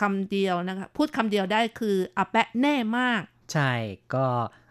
[0.00, 3.22] คำเดียวนะคะพูดคำเดียวได้คืออาแปะแน่มาก
[3.52, 3.72] ใช่
[4.14, 4.26] ก็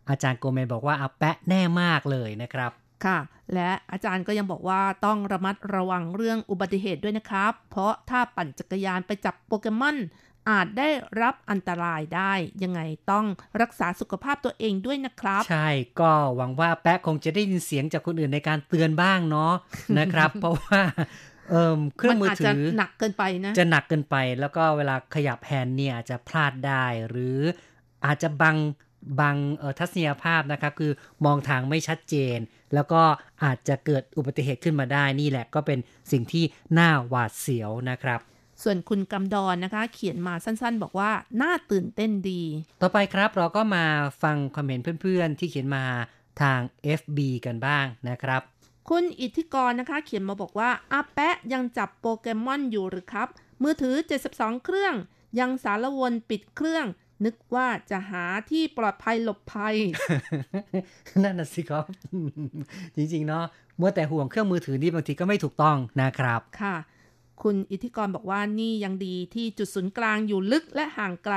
[0.09, 2.71] อาจารย์โกเมนบอกว่าอาแปะแน่มากเลยนะครับ
[3.05, 3.19] ค่ะ
[3.53, 9.97] และอาจารย์ก็ยังบอกว่าต้องระมัดระวังเรื่องอุบัติเหตุด้วยนะครับ เพราะถ้าปั่นจักรยานไปจับโปเกมอน
[10.49, 10.89] อาจได้
[11.21, 12.33] รับอันตรายได้
[12.63, 12.81] ยังไง
[13.11, 13.25] ต้อง
[13.61, 15.69] รักษาสุขภาพตัวเองด้วยนะครับ ใช่
[15.99, 19.53] ก็หวังว่าแป๊ะคงจะได้ยินเสียงจากคนอื่นในการเตือนบ้างเนาะ
[19.99, 20.81] นะครับ เพราะว่า
[21.49, 27.39] เอ่มเครื่องมือมันอาจถืจะอหนักเกินไปนะจะหนักเกินไป แล้วก็เวลาขยับแฮนด์เนี่ยอาจจะพลาดได้หรือ
[28.05, 28.55] อาจจะบัง
[29.19, 30.91] บังเอ่อทัศนียภาพนะครับ คือ
[31.25, 32.37] มองทางไม่ชัดเจน
[32.73, 33.01] แล้วก็
[33.43, 35.79] อาจจะเกิดอุบัติเหตุขึ้นมาได้นี่แหละก็เป็น
[36.11, 36.45] สิ่งที่
[36.77, 38.19] น่าหวาดเสียวนะครับ
[38.63, 42.43] ส่วนคุณกำดอนนะคะ เขียนมาสั้นๆ บอกว่า น่าตื่นเต้นดี
[42.81, 43.85] ต่อไปครับเราก็มา
[44.23, 45.85] ฟังความเห็นเพื่อนๆ ที่เขียนมา
[46.41, 46.59] ทาง
[46.99, 48.41] FB กันบ้างนะครับ
[48.89, 53.27] คุณอิทธิกรนะคะ เขียนมาบอกว่าอาแปะยังจับโปเกมอนอยู่หรือครับ
[53.63, 53.95] มือถือ
[54.29, 54.95] 72 เครื่อง
[55.39, 56.85] ยังสารวนปิดเครื่อง
[57.25, 59.75] นึกว่าจะหาที่ปลอดภัยหลบภัย
[61.23, 61.85] นั่นน่ะสิครับ
[62.95, 63.45] จริง ๆ เนาะ
[63.77, 66.75] เมื่อแต่ห่วงเครื่องมือถือนี่บางทีก็ไม่ถูกต้องนะครับค่ะ
[67.41, 71.35] คุณอิทธิกรบอกว่านี่ยังดีที่จุดศูนย์กลางอยู่ลึกและห่างไกล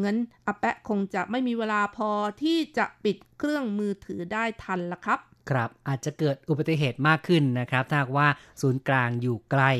[0.00, 0.16] เงิน
[0.46, 2.10] อาแปะคงจะไม่มีเวลาพอ
[2.42, 5.18] ที่จะปิดเครื่องมือถือได้ทันละครับ
[5.50, 8.28] ครับอาจจะเกิดอุบัติเหตุมากขึ้นนะครับ ถ้าหากว่า
[8.60, 9.72] ศูนย์กลางอยู่ใกล้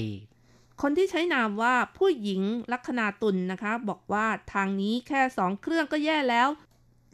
[0.83, 6.49] คนที่ใช้นามว่าผู้หญิงลัคนาตุลนะคะ บอกว่าทางนี้แค่สองเครื่องก็แย่แล้ว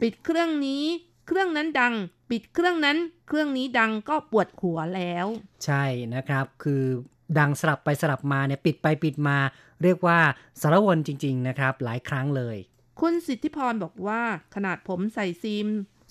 [0.01, 0.83] ปิดเครื่องนี้
[1.27, 1.93] เครื่องนั้นดัง
[2.29, 2.97] ปิดเครื่องนั้น
[3.27, 5.25] เครื่องนี้ดังก็ปวดหัวแล้ว
[5.65, 5.83] ใช่
[6.15, 6.83] นะครับ คือ
[7.37, 9.37] ดังสลับไปสลับมาเนี่ยปิดไปปิดมา
[9.83, 10.19] เรียกว่า
[10.61, 12.57] สารวนจริง ๆ นะครับ หลายครั้งเลย
[13.01, 14.21] คุณสิทธิพรบอกว่า
[14.55, 15.67] ขนาดผมใส่ซิม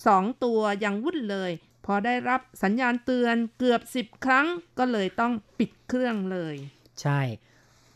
[0.07, 1.51] สองตัวยังวุ่นเลย
[1.87, 4.47] พอได้รับสัญญาณเตือนเกือบสิบครั้ง
[4.79, 6.55] ก็เลยต้องปิดเครื่องเลย
[7.03, 7.21] ใช่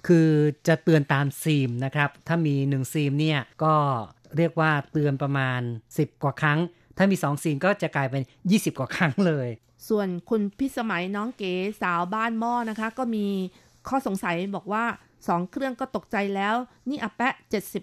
[0.07, 0.31] คือ
[0.69, 3.75] จะเตือนตามซีมนะครับ ถ้ามี1ซีมเนี่ยก็
[4.37, 5.61] เรียกว่าเตือนประมาณ
[5.93, 6.59] 10 กว่าครั้ง
[6.97, 9.49] ถ้ามี2ซีมก็จะกลายเป็น 20 กว่าครั้งเลย
[9.89, 13.27] ส่วนคุณพิสมัยน้องเก๋สาวบ้านหม้อนะคะ ก็มี
[13.89, 14.85] ข้อสงสัยบอกว่า
[15.19, 16.55] 2 เครื่องก็ตกใจแล้ว
[16.89, 17.35] นี่อแปะ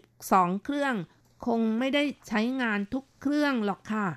[0.07, 0.95] 72 เครื่อง
[1.45, 4.07] คงไม่ได้ใช้งานทุกเครื่องหรอกค่ะ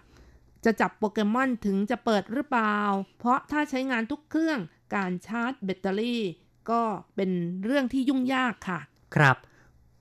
[0.64, 2.78] จะจับโปเกมอนถึงจะเปิดหรือเปล่า
[3.18, 4.58] เพราะถ้าใช้งานทุกเครื่อง
[4.94, 6.22] การชาร์จแบตเตอรี่
[6.70, 6.80] ก็
[7.16, 7.30] เป็น
[7.64, 8.80] เรื่องที่ยุ่งยากค่ะ
[9.16, 9.36] ครับ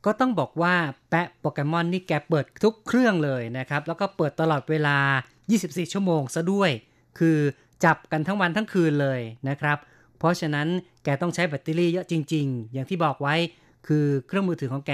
[0.05, 0.75] ก็ต้องบอกว่า
[1.09, 4.97] แปะโปเกมอนนี่แกเปิดทุกเครื่องเลยนะครับ แล้วก็เปิดตลอดเวลา
[5.45, 6.71] 24 ชั่วโมงซะด้วย
[7.19, 7.37] คือ
[7.83, 9.77] จับกันทั้งวันทั้งคืนเลยนะครับ
[10.17, 10.67] เพราะฉะนั้น
[11.03, 13.35] แกต้องใช้แบตเตอรี่เยอะจริง ๆ อย่างที่บอกไว้
[13.87, 14.93] คือเครื่องมือถือของแก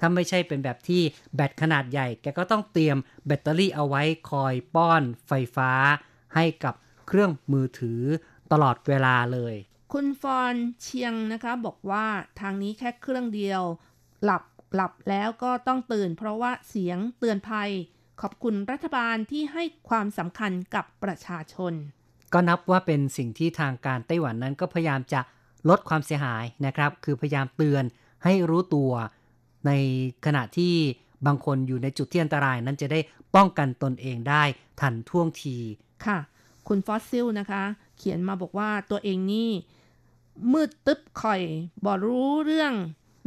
[0.00, 1.02] ถ้าไม่ใช่เป็นแบบที่
[1.36, 2.96] แบตขนาดใหญ่ แกก็ต้องเตรียม
[3.26, 5.70] แบตเตอรี่เอาไว้คอยป้อนไฟฟ้า
[6.34, 6.74] ให้กับ
[7.08, 8.00] เครื่องมือถือ
[8.52, 9.54] ตลอดเวลาเลย
[9.92, 12.06] คุณฟอนเชียงนะคะบอกว่า
[12.40, 13.62] ทางนี้แค่เครื่องเดียว
[14.24, 14.42] หลับ
[14.74, 17.70] หลับแล้วก็ต้องตื่น เพราะว่าเสียงเตือนภัย
[18.20, 21.72] ขอบคุณรัฐบาลที่ให้ความสำคัญกับประชาชน
[22.32, 25.20] ก็นับว่าเป็นสิ่งที่ทางการไต้หวันนั้นก็พยายามจะ
[25.68, 27.84] ลดความเสียหายนะครับ คือพยายามเตือน
[28.24, 28.92] ให้รู้ตัว
[29.66, 29.72] ใน
[30.26, 30.74] ขณะที่
[31.26, 33.00] บางคนอยู่ในจุดที่อันตรายนั้นจะได้
[33.34, 34.42] ป้องกันตนเองได้
[34.80, 35.56] ทันท่วงที
[36.06, 36.18] ค่ะ
[36.68, 37.62] คุณฟอสซิลนะคะ
[37.98, 39.50] เขียนมาบอกว่าตัวเองนี่
[40.52, 41.42] มืดตึ๊บข่อย
[41.84, 42.72] บ่รู้เรื่อง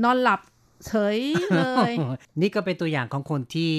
[0.03, 0.41] นอนหลับ
[0.87, 1.19] เฉย
[1.55, 1.91] เลย
[2.41, 3.73] นี่ก็เป็นตัวอย่างของคนที่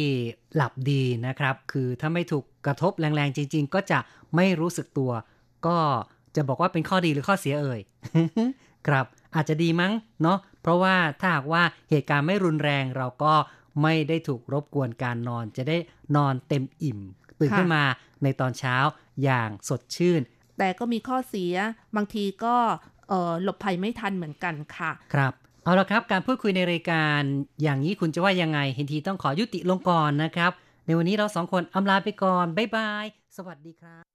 [0.54, 3.98] หลับดีนะครับ คือถ้าไม่ถูกกระทบแรงๆจริง ๆ ก็จะ
[4.36, 5.10] ไม่รู้สึกตัว
[5.66, 5.78] ก็
[6.36, 7.80] จะบอกว่าเป็นข้อดีหรือข้อเสียเอ่ย
[8.86, 13.34] ครับอาจจะดีมั้งเนาะเพราะว่าถ้าหากว่าเหตุการณ์ไม่รุนแรงเราก็
[13.82, 15.76] ไม่ได้ถูกรบกวนการนอน จะได้
[16.16, 17.00] นอนเต็มอิ่ม
[17.40, 17.84] ตื่นค่ะขึ้นมา
[18.22, 18.76] ในตอนเช้า
[19.22, 20.20] อย่างสดชื่น
[20.58, 21.54] แต่ก็มีข้อเสีย
[21.96, 22.91] บางทีก็เอ่อ
[23.42, 25.32] หลบภัยไม่ทันเหมือนกันค่ะ ครับ
[25.64, 27.20] เอาละครับการพูดคุยในรายการ
[27.62, 30.52] อย่างนี้คุณจะว่ายังไงเห็นทีต้องขอยุติลงก่อนนะครับ
[30.86, 33.06] ในวันนี้เราสองคนอำลาไปก่อน บ๊ายบาย
[33.36, 34.11] สวัสดีครับ